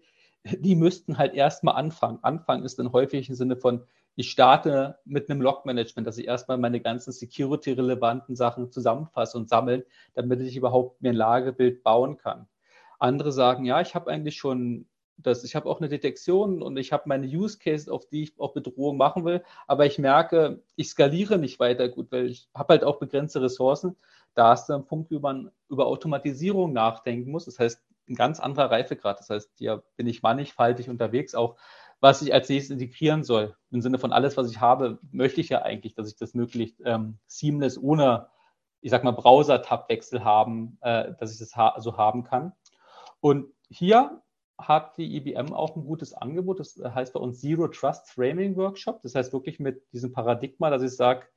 Die 0.59 0.75
müssten 0.75 1.17
halt 1.17 1.33
erstmal 1.33 1.75
anfangen. 1.75 2.19
Anfangen 2.21 2.63
ist 2.63 2.79
dann 2.79 2.91
häufig 2.91 3.27
im 3.29 3.35
Sinne 3.35 3.57
von, 3.57 3.83
ich 4.15 4.31
starte 4.31 4.97
mit 5.05 5.29
einem 5.29 5.41
Log-Management, 5.41 6.07
dass 6.07 6.17
ich 6.17 6.27
erstmal 6.27 6.57
meine 6.57 6.79
ganzen 6.81 7.11
security-relevanten 7.11 8.35
Sachen 8.35 8.71
zusammenfasse 8.71 9.37
und 9.37 9.49
sammle, 9.49 9.85
damit 10.13 10.41
ich 10.41 10.55
überhaupt 10.55 11.01
mir 11.01 11.09
ein 11.09 11.15
Lagebild 11.15 11.83
bauen 11.83 12.17
kann. 12.17 12.47
Andere 12.97 13.31
sagen, 13.31 13.65
ja, 13.65 13.79
ich 13.79 13.93
habe 13.93 14.09
eigentlich 14.09 14.37
schon 14.37 14.87
das, 15.17 15.43
ich 15.43 15.55
habe 15.55 15.69
auch 15.69 15.79
eine 15.79 15.89
Detektion 15.89 16.61
und 16.61 16.77
ich 16.77 16.91
habe 16.91 17.03
meine 17.07 17.27
Use 17.27 17.57
Case, 17.57 17.91
auf 17.91 18.07
die 18.07 18.23
ich 18.23 18.39
auch 18.39 18.53
Bedrohung 18.53 18.97
machen 18.97 19.25
will, 19.25 19.43
aber 19.67 19.85
ich 19.85 19.97
merke, 19.97 20.61
ich 20.75 20.89
skaliere 20.89 21.37
nicht 21.37 21.59
weiter 21.59 21.89
gut, 21.89 22.11
weil 22.11 22.27
ich 22.27 22.47
habe 22.53 22.73
halt 22.73 22.83
auch 22.83 22.99
begrenzte 22.99 23.41
Ressourcen. 23.41 23.95
Da 24.35 24.53
ist 24.53 24.69
ein 24.69 24.85
Punkt, 24.85 25.09
wie 25.09 25.19
man 25.19 25.51
über 25.69 25.87
Automatisierung 25.87 26.71
nachdenken 26.71 27.31
muss. 27.31 27.45
Das 27.45 27.57
heißt, 27.57 27.81
ein 28.07 28.15
ganz 28.15 28.39
anderer 28.39 28.69
Reifegrad. 28.69 29.19
Das 29.19 29.29
heißt, 29.29 29.51
hier 29.57 29.83
bin 29.95 30.07
ich 30.07 30.21
mannigfaltig 30.21 30.89
unterwegs, 30.89 31.33
auch 31.33 31.55
was 31.99 32.21
ich 32.21 32.31
als 32.33 32.47
nächstes 32.47 32.71
integrieren 32.71 33.23
soll. 33.23 33.55
Im 33.71 33.81
Sinne 33.81 33.97
von 33.97 34.11
alles, 34.11 34.37
was 34.37 34.51
ich 34.51 34.61
habe, 34.61 34.99
möchte 35.11 35.41
ich 35.41 35.49
ja 35.49 35.63
eigentlich, 35.63 35.95
dass 35.95 36.07
ich 36.07 36.15
das 36.15 36.35
möglichst 36.35 36.79
ähm, 36.85 37.17
seamless 37.25 37.77
ohne 37.77 38.27
ich 38.81 38.91
sag 38.91 39.03
mal, 39.03 39.11
Browser-Tab-Wechsel 39.11 40.23
haben, 40.23 40.77
äh, 40.81 41.13
dass 41.19 41.33
ich 41.33 41.39
das 41.39 41.55
ha 41.55 41.75
so 41.79 41.97
haben 41.97 42.23
kann. 42.23 42.53
Und 43.19 43.47
hier 43.69 44.21
hat 44.57 44.97
die 44.97 45.15
IBM 45.17 45.53
auch 45.53 45.75
ein 45.75 45.85
gutes 45.85 46.13
Angebot. 46.13 46.59
Das 46.59 46.81
heißt 46.83 47.13
bei 47.13 47.19
uns 47.19 47.39
Zero 47.39 47.67
Trust 47.67 48.09
Framing 48.09 48.55
Workshop. 48.55 49.01
Das 49.03 49.15
heißt 49.15 49.33
wirklich 49.33 49.59
mit 49.59 49.83
diesem 49.93 50.11
Paradigma, 50.11 50.69
dass 50.69 50.81
ich 50.81 50.95
sage, 50.95 51.27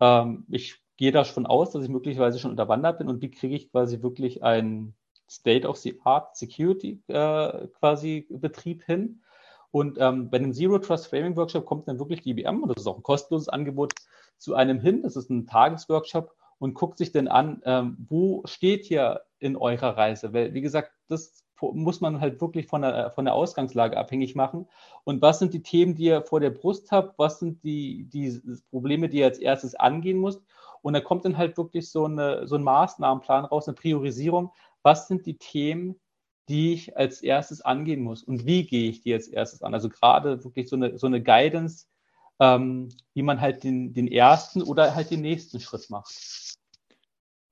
ähm, 0.00 0.46
ich 0.50 0.82
gehe 0.96 1.12
davon 1.12 1.46
aus, 1.46 1.70
dass 1.70 1.84
ich 1.84 1.90
möglicherweise 1.90 2.38
schon 2.38 2.52
unterwandert 2.52 2.98
bin 2.98 3.08
und 3.08 3.20
wie 3.20 3.30
kriege 3.30 3.54
ich 3.54 3.70
quasi 3.70 4.02
wirklich 4.02 4.42
ein 4.42 4.94
State 5.28 5.66
of 5.66 5.76
the 5.78 6.00
Art 6.04 6.36
Security 6.36 7.02
äh, 7.08 7.66
quasi 7.78 8.26
Betrieb 8.30 8.84
hin. 8.84 9.22
Und 9.70 9.98
ähm, 9.98 10.30
bei 10.30 10.38
dem 10.38 10.52
Zero 10.52 10.78
Trust 10.78 11.08
Framing 11.08 11.36
Workshop 11.36 11.66
kommt 11.66 11.88
dann 11.88 11.98
wirklich 11.98 12.20
die 12.20 12.30
IBM, 12.30 12.62
und 12.62 12.68
das 12.68 12.82
ist 12.82 12.86
auch 12.86 12.96
ein 12.96 13.02
kostenloses 13.02 13.48
Angebot, 13.48 13.92
zu 14.38 14.54
einem 14.54 14.80
hin. 14.80 15.02
Das 15.02 15.16
ist 15.16 15.30
ein 15.30 15.46
Tagesworkshop 15.46 16.34
und 16.58 16.74
guckt 16.74 16.98
sich 16.98 17.12
dann 17.12 17.28
an, 17.28 17.60
ähm, 17.64 17.96
wo 18.08 18.42
steht 18.46 18.84
hier 18.84 19.22
in 19.38 19.56
eurer 19.56 19.96
Reise? 19.96 20.32
Weil, 20.32 20.54
wie 20.54 20.60
gesagt, 20.60 20.92
das 21.08 21.43
muss 21.60 22.00
man 22.00 22.20
halt 22.20 22.40
wirklich 22.40 22.66
von 22.66 22.82
der, 22.82 23.10
von 23.12 23.24
der 23.24 23.34
Ausgangslage 23.34 23.96
abhängig 23.96 24.34
machen. 24.34 24.68
Und 25.04 25.22
was 25.22 25.38
sind 25.38 25.54
die 25.54 25.62
Themen, 25.62 25.94
die 25.94 26.04
ihr 26.04 26.22
vor 26.22 26.40
der 26.40 26.50
Brust 26.50 26.90
habt? 26.90 27.18
Was 27.18 27.38
sind 27.38 27.62
die, 27.64 28.04
die 28.04 28.40
Probleme, 28.70 29.08
die 29.08 29.18
ihr 29.18 29.26
als 29.26 29.38
erstes 29.38 29.74
angehen 29.74 30.20
müsst? 30.20 30.42
Und 30.82 30.92
da 30.92 31.00
kommt 31.00 31.24
dann 31.24 31.38
halt 31.38 31.56
wirklich 31.56 31.90
so, 31.90 32.04
eine, 32.04 32.46
so 32.46 32.56
ein 32.56 32.62
Maßnahmenplan 32.62 33.46
raus, 33.46 33.68
eine 33.68 33.74
Priorisierung. 33.74 34.52
Was 34.82 35.08
sind 35.08 35.24
die 35.24 35.38
Themen, 35.38 35.98
die 36.48 36.74
ich 36.74 36.96
als 36.96 37.22
erstes 37.22 37.62
angehen 37.62 38.02
muss? 38.02 38.22
Und 38.22 38.44
wie 38.44 38.66
gehe 38.66 38.90
ich 38.90 39.00
die 39.00 39.14
als 39.14 39.28
erstes 39.28 39.62
an? 39.62 39.72
Also 39.72 39.88
gerade 39.88 40.44
wirklich 40.44 40.68
so 40.68 40.76
eine, 40.76 40.98
so 40.98 41.06
eine 41.06 41.22
Guidance, 41.22 41.86
ähm, 42.38 42.90
wie 43.14 43.22
man 43.22 43.40
halt 43.40 43.64
den, 43.64 43.94
den 43.94 44.08
ersten 44.08 44.62
oder 44.62 44.94
halt 44.94 45.10
den 45.10 45.22
nächsten 45.22 45.60
Schritt 45.60 45.88
macht. 45.88 46.12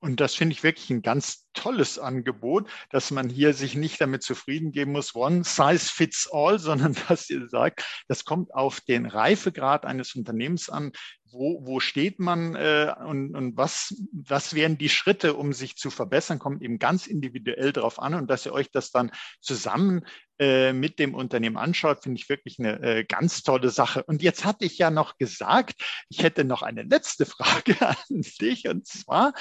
Und 0.03 0.19
das 0.19 0.35
finde 0.35 0.51
ich 0.51 0.63
wirklich 0.63 0.89
ein 0.89 1.01
ganz 1.01 1.47
tolles 1.53 1.97
Angebot, 1.97 2.69
dass 2.89 3.09
man 3.09 3.29
hier 3.29 3.53
sich 3.53 3.75
nicht 3.75 4.01
damit 4.01 4.21
zufrieden 4.21 4.73
geben 4.73 4.91
muss, 4.91 5.15
one 5.15 5.45
size 5.45 5.89
fits 5.89 6.29
all, 6.29 6.59
sondern 6.59 6.93
dass 7.07 7.29
ihr 7.29 7.47
sagt, 7.47 7.85
das 8.09 8.25
kommt 8.25 8.53
auf 8.53 8.81
den 8.81 9.05
Reifegrad 9.05 9.85
eines 9.85 10.13
Unternehmens 10.13 10.69
an. 10.69 10.91
Wo, 11.31 11.65
wo 11.65 11.79
steht 11.79 12.19
man 12.19 12.53
äh, 12.53 12.93
und, 13.07 13.33
und 13.33 13.57
was, 13.57 13.95
was 14.11 14.53
wären 14.53 14.77
die 14.77 14.89
Schritte, 14.89 15.33
um 15.35 15.51
sich 15.51 15.77
zu 15.77 15.89
verbessern, 15.89 16.37
kommt 16.37 16.61
eben 16.61 16.77
ganz 16.79 17.07
individuell 17.07 17.71
darauf 17.71 17.97
an 17.97 18.13
und 18.13 18.29
dass 18.29 18.45
ihr 18.45 18.53
euch 18.53 18.69
das 18.71 18.91
dann 18.91 19.09
zusammen 19.39 20.05
äh, 20.37 20.73
mit 20.73 20.99
dem 20.99 21.15
Unternehmen 21.15 21.57
anschaut, 21.57 22.03
finde 22.03 22.19
ich 22.19 22.29
wirklich 22.29 22.59
eine 22.59 22.79
äh, 22.83 23.03
ganz 23.03 23.41
tolle 23.41 23.69
Sache. 23.69 24.03
Und 24.03 24.21
jetzt 24.21 24.45
hatte 24.45 24.65
ich 24.65 24.77
ja 24.77 24.91
noch 24.91 25.17
gesagt, 25.17 25.81
ich 26.09 26.21
hätte 26.21 26.43
noch 26.43 26.61
eine 26.61 26.83
letzte 26.83 27.25
Frage 27.27 27.77
an 27.81 27.95
dich 28.09 28.67
und 28.67 28.85
zwar, 28.85 29.33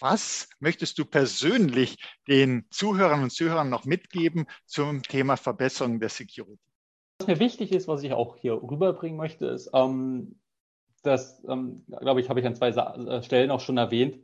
was 0.00 0.48
möchtest 0.58 0.98
du 0.98 1.04
persönlich 1.04 1.98
den 2.28 2.66
Zuhörern 2.70 3.22
und 3.22 3.30
Zuhörern 3.30 3.70
noch 3.70 3.84
mitgeben 3.84 4.46
zum 4.66 5.02
Thema 5.02 5.36
Verbesserung 5.36 6.00
der 6.00 6.08
Security? 6.08 6.58
Was 7.20 7.26
mir 7.26 7.38
wichtig 7.38 7.72
ist, 7.72 7.86
was 7.88 8.02
ich 8.02 8.12
auch 8.12 8.36
hier 8.36 8.54
rüberbringen 8.54 9.18
möchte, 9.18 9.46
ist, 9.46 9.70
ähm, 9.74 10.40
das, 11.02 11.42
ähm, 11.48 11.84
glaube 11.86 12.20
ich, 12.20 12.28
habe 12.28 12.40
ich 12.40 12.46
an 12.46 12.54
zwei 12.54 12.72
Sa 12.72 12.94
äh, 12.94 13.22
Stellen 13.22 13.50
auch 13.50 13.60
schon 13.60 13.76
erwähnt, 13.76 14.18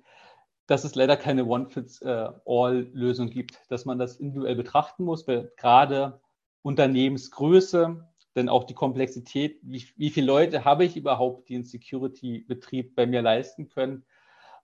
dass 0.66 0.84
es 0.84 0.94
leider 0.94 1.16
keine 1.16 1.44
One-Fits-All-Lösung 1.44 3.30
gibt, 3.30 3.60
dass 3.68 3.84
man 3.84 3.98
das 3.98 4.16
individuell 4.16 4.56
betrachten 4.56 5.04
muss, 5.04 5.26
weil 5.28 5.52
gerade 5.56 6.20
Unternehmensgröße, 6.62 8.04
denn 8.34 8.48
auch 8.48 8.64
die 8.64 8.74
Komplexität, 8.74 9.60
wie, 9.62 9.84
wie 9.96 10.10
viele 10.10 10.26
Leute 10.26 10.64
habe 10.64 10.84
ich 10.84 10.96
überhaupt, 10.96 11.48
die 11.48 11.54
einen 11.54 11.64
Security-Betrieb 11.64 12.96
bei 12.96 13.06
mir 13.06 13.22
leisten 13.22 13.68
können, 13.68 14.04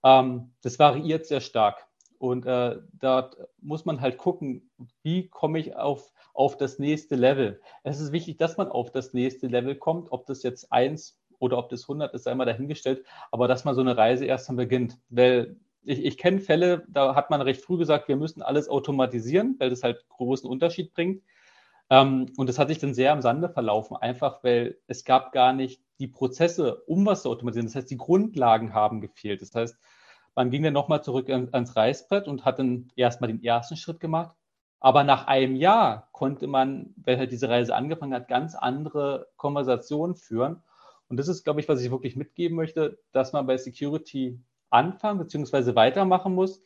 ähm, 0.03 0.53
das 0.61 0.79
variiert 0.79 1.25
sehr 1.25 1.41
stark. 1.41 1.87
Und 2.19 2.45
äh, 2.45 2.77
da 2.93 3.31
muss 3.59 3.83
man 3.83 3.99
halt 3.99 4.17
gucken, 4.17 4.69
wie 5.01 5.27
komme 5.27 5.59
ich 5.59 5.75
auf, 5.75 6.13
auf 6.33 6.55
das 6.55 6.79
nächste 6.79 7.15
Level. 7.15 7.59
Es 7.83 7.99
ist 7.99 8.13
wichtig, 8.13 8.37
dass 8.37 8.55
man 8.55 8.69
auf 8.69 8.91
das 8.91 9.13
nächste 9.13 9.47
Level 9.47 9.75
kommt, 9.75 10.11
ob 10.11 10.25
das 10.25 10.41
jetzt 10.41 10.71
eins 10.71 11.19
oder 11.39 11.57
ob 11.57 11.69
das 11.69 11.83
100 11.83 12.13
ist, 12.13 12.27
einmal 12.27 12.45
dahingestellt, 12.45 13.05
aber 13.31 13.49
dass 13.49 13.65
man 13.65 13.75
so 13.75 13.81
eine 13.81 13.97
Reise 13.97 14.25
erst 14.25 14.47
dann 14.47 14.55
beginnt. 14.55 14.97
Weil 15.09 15.57
ich, 15.83 16.05
ich 16.05 16.17
kenne 16.17 16.39
Fälle, 16.39 16.85
da 16.87 17.15
hat 17.15 17.29
man 17.29 17.41
recht 17.41 17.61
früh 17.61 17.77
gesagt, 17.77 18.07
wir 18.07 18.15
müssen 18.15 18.41
alles 18.41 18.69
automatisieren, 18.69 19.57
weil 19.59 19.69
das 19.69 19.83
halt 19.83 20.07
großen 20.07 20.49
Unterschied 20.49 20.93
bringt. 20.93 21.21
Ähm, 21.89 22.31
und 22.37 22.47
das 22.47 22.57
hat 22.57 22.69
sich 22.69 22.79
dann 22.79 22.93
sehr 22.93 23.11
im 23.11 23.21
Sande 23.21 23.49
verlaufen, 23.49 23.97
einfach 23.97 24.43
weil 24.43 24.77
es 24.87 25.03
gab 25.03 25.33
gar 25.33 25.51
nicht 25.51 25.81
die 26.03 26.09
Prozesse, 26.09 26.83
um 26.85 27.05
was 27.05 27.23
zu 27.23 27.29
automatisieren. 27.29 27.67
Das 27.67 27.75
heißt, 27.75 27.89
die 27.89 27.97
Grundlagen 27.97 28.73
haben 28.73 28.99
gefehlt. 28.99 29.41
Das 29.41 29.55
heißt, 29.55 29.77
man 30.35 30.51
ging 30.51 30.61
dann 30.61 30.73
nochmal 30.73 31.01
zurück 31.01 31.29
ans 31.29 31.77
Reißbrett 31.77 32.27
und 32.27 32.43
hat 32.43 32.59
dann 32.59 32.91
erstmal 32.97 33.29
den 33.29 33.41
ersten 33.41 33.77
Schritt 33.77 34.01
gemacht. 34.01 34.35
Aber 34.81 35.05
nach 35.05 35.27
einem 35.27 35.55
Jahr 35.55 36.09
konnte 36.11 36.47
man, 36.47 36.93
wenn 36.97 37.17
halt 37.17 37.31
diese 37.31 37.47
Reise 37.47 37.73
angefangen 37.73 38.13
hat, 38.13 38.27
ganz 38.27 38.53
andere 38.53 39.29
Konversationen 39.37 40.15
führen. 40.15 40.61
Und 41.07 41.15
das 41.15 41.29
ist, 41.29 41.45
glaube 41.45 41.61
ich, 41.61 41.69
was 41.69 41.81
ich 41.81 41.89
wirklich 41.89 42.17
mitgeben 42.17 42.57
möchte, 42.57 42.99
dass 43.13 43.31
man 43.31 43.47
bei 43.47 43.55
Security 43.55 44.41
anfangen 44.71 45.19
bzw. 45.19 45.75
weitermachen 45.75 46.35
muss. 46.35 46.61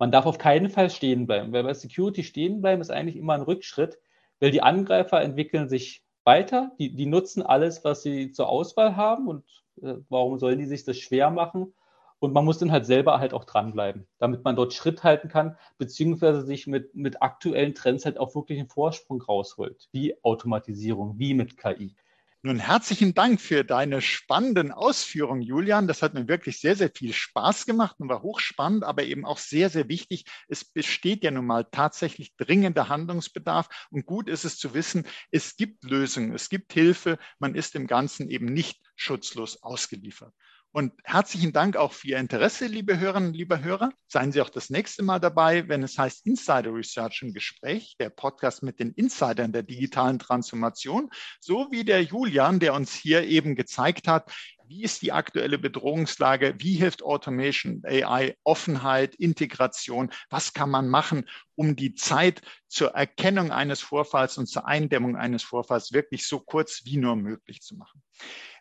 Man 0.00 0.10
darf 0.10 0.26
auf 0.26 0.38
keinen 0.38 0.68
Fall 0.68 0.90
stehen 0.90 1.28
bleiben, 1.28 1.52
weil 1.52 1.62
bei 1.62 1.74
Security 1.74 2.24
stehen 2.24 2.60
bleiben 2.60 2.82
ist 2.82 2.90
eigentlich 2.90 3.16
immer 3.16 3.34
ein 3.34 3.42
Rückschritt, 3.42 4.00
weil 4.40 4.50
die 4.50 4.62
Angreifer 4.62 5.20
entwickeln 5.20 5.68
sich 5.68 6.02
weiter, 6.24 6.72
die, 6.78 6.94
die 6.94 7.06
nutzen 7.06 7.42
alles, 7.42 7.84
was 7.84 8.02
sie 8.02 8.32
zur 8.32 8.48
Auswahl 8.48 8.96
haben 8.96 9.28
und 9.28 9.44
äh, 9.82 9.94
warum 10.08 10.38
sollen 10.38 10.58
die 10.58 10.66
sich 10.66 10.84
das 10.84 10.98
schwer 10.98 11.30
machen? 11.30 11.72
Und 12.18 12.34
man 12.34 12.44
muss 12.44 12.58
dann 12.58 12.70
halt 12.70 12.84
selber 12.84 13.18
halt 13.18 13.32
auch 13.32 13.44
dranbleiben, 13.44 14.06
damit 14.18 14.44
man 14.44 14.54
dort 14.54 14.74
Schritt 14.74 15.02
halten 15.04 15.28
kann, 15.28 15.56
beziehungsweise 15.78 16.42
sich 16.42 16.66
mit, 16.66 16.94
mit 16.94 17.22
aktuellen 17.22 17.74
Trends 17.74 18.04
halt 18.04 18.18
auch 18.18 18.34
wirklich 18.34 18.58
einen 18.58 18.68
Vorsprung 18.68 19.22
rausholt, 19.22 19.88
wie 19.92 20.14
Automatisierung, 20.22 21.18
wie 21.18 21.32
mit 21.32 21.56
KI. 21.56 21.94
Nun 22.42 22.58
herzlichen 22.58 23.12
Dank 23.12 23.38
für 23.38 23.64
deine 23.64 24.00
spannenden 24.00 24.72
Ausführungen, 24.72 25.42
Julian. 25.42 25.86
Das 25.86 26.00
hat 26.00 26.14
mir 26.14 26.26
wirklich 26.26 26.58
sehr, 26.58 26.74
sehr 26.74 26.90
viel 26.90 27.12
Spaß 27.12 27.66
gemacht 27.66 27.96
und 27.98 28.08
war 28.08 28.22
hochspannend, 28.22 28.82
aber 28.82 29.02
eben 29.02 29.26
auch 29.26 29.36
sehr, 29.36 29.68
sehr 29.68 29.90
wichtig. 29.90 30.24
Es 30.48 30.64
besteht 30.64 31.22
ja 31.22 31.30
nun 31.30 31.44
mal 31.44 31.66
tatsächlich 31.70 32.34
dringender 32.36 32.88
Handlungsbedarf 32.88 33.68
und 33.90 34.06
gut 34.06 34.26
ist 34.26 34.46
es 34.46 34.56
zu 34.56 34.72
wissen, 34.72 35.06
es 35.30 35.56
gibt 35.56 35.84
Lösungen, 35.84 36.34
es 36.34 36.48
gibt 36.48 36.72
Hilfe. 36.72 37.18
Man 37.40 37.54
ist 37.54 37.74
im 37.74 37.86
Ganzen 37.86 38.30
eben 38.30 38.46
nicht 38.46 38.80
schutzlos 38.96 39.62
ausgeliefert. 39.62 40.32
Und 40.72 40.92
herzlichen 41.02 41.52
Dank 41.52 41.76
auch 41.76 41.92
für 41.92 42.08
Ihr 42.08 42.18
Interesse, 42.18 42.66
liebe 42.66 43.00
Hörerinnen, 43.00 43.34
liebe 43.34 43.64
Hörer. 43.64 43.90
Seien 44.06 44.30
Sie 44.30 44.40
auch 44.40 44.50
das 44.50 44.70
nächste 44.70 45.02
Mal 45.02 45.18
dabei, 45.18 45.66
wenn 45.68 45.82
es 45.82 45.98
heißt 45.98 46.24
Insider 46.26 46.72
Research 46.72 47.22
im 47.22 47.32
Gespräch, 47.32 47.96
der 47.98 48.08
Podcast 48.08 48.62
mit 48.62 48.78
den 48.78 48.92
Insidern 48.92 49.52
der 49.52 49.64
digitalen 49.64 50.20
Transformation, 50.20 51.10
so 51.40 51.66
wie 51.72 51.82
der 51.82 52.04
Julian, 52.04 52.60
der 52.60 52.74
uns 52.74 52.94
hier 52.94 53.24
eben 53.24 53.56
gezeigt 53.56 54.06
hat, 54.06 54.30
wie 54.70 54.84
ist 54.84 55.02
die 55.02 55.10
aktuelle 55.10 55.58
Bedrohungslage? 55.58 56.54
Wie 56.58 56.74
hilft 56.74 57.02
Automation, 57.02 57.82
AI, 57.84 58.36
Offenheit, 58.44 59.16
Integration? 59.16 60.12
Was 60.30 60.52
kann 60.52 60.70
man 60.70 60.88
machen, 60.88 61.28
um 61.56 61.74
die 61.74 61.96
Zeit 61.96 62.40
zur 62.68 62.90
Erkennung 62.90 63.50
eines 63.50 63.80
Vorfalls 63.80 64.38
und 64.38 64.46
zur 64.46 64.68
Eindämmung 64.68 65.16
eines 65.16 65.42
Vorfalls 65.42 65.92
wirklich 65.92 66.24
so 66.24 66.38
kurz 66.38 66.82
wie 66.84 66.98
nur 66.98 67.16
möglich 67.16 67.62
zu 67.62 67.76
machen? 67.76 68.00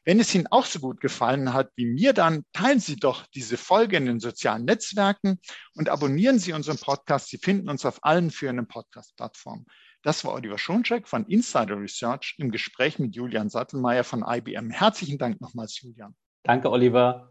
Wenn 0.03 0.19
es 0.19 0.33
Ihnen 0.33 0.47
auch 0.47 0.65
so 0.65 0.79
gut 0.79 0.99
gefallen 0.99 1.53
hat 1.53 1.69
wie 1.75 1.85
mir, 1.85 2.13
dann 2.13 2.43
teilen 2.53 2.79
Sie 2.79 2.95
doch 2.95 3.27
diese 3.27 3.57
Folge 3.57 3.97
in 3.97 4.07
den 4.07 4.19
sozialen 4.19 4.65
Netzwerken 4.65 5.39
und 5.75 5.89
abonnieren 5.89 6.39
Sie 6.39 6.53
unseren 6.53 6.79
Podcast. 6.79 7.27
Sie 7.27 7.37
finden 7.37 7.69
uns 7.69 7.85
auf 7.85 8.03
allen 8.03 8.31
führenden 8.31 8.67
Podcast-Plattformen. 8.67 9.67
Das 10.01 10.23
war 10.23 10.33
Oliver 10.33 10.57
Schoncheck 10.57 11.07
von 11.07 11.25
Insider 11.25 11.77
Research 11.77 12.35
im 12.37 12.51
Gespräch 12.51 12.99
mit 12.99 13.15
Julian 13.15 13.49
Sattelmeier 13.49 14.05
von 14.05 14.23
IBM. 14.25 14.69
Herzlichen 14.69 15.17
Dank 15.17 15.41
nochmals, 15.41 15.81
Julian. 15.81 16.15
Danke, 16.43 16.71
Oliver. 16.71 17.27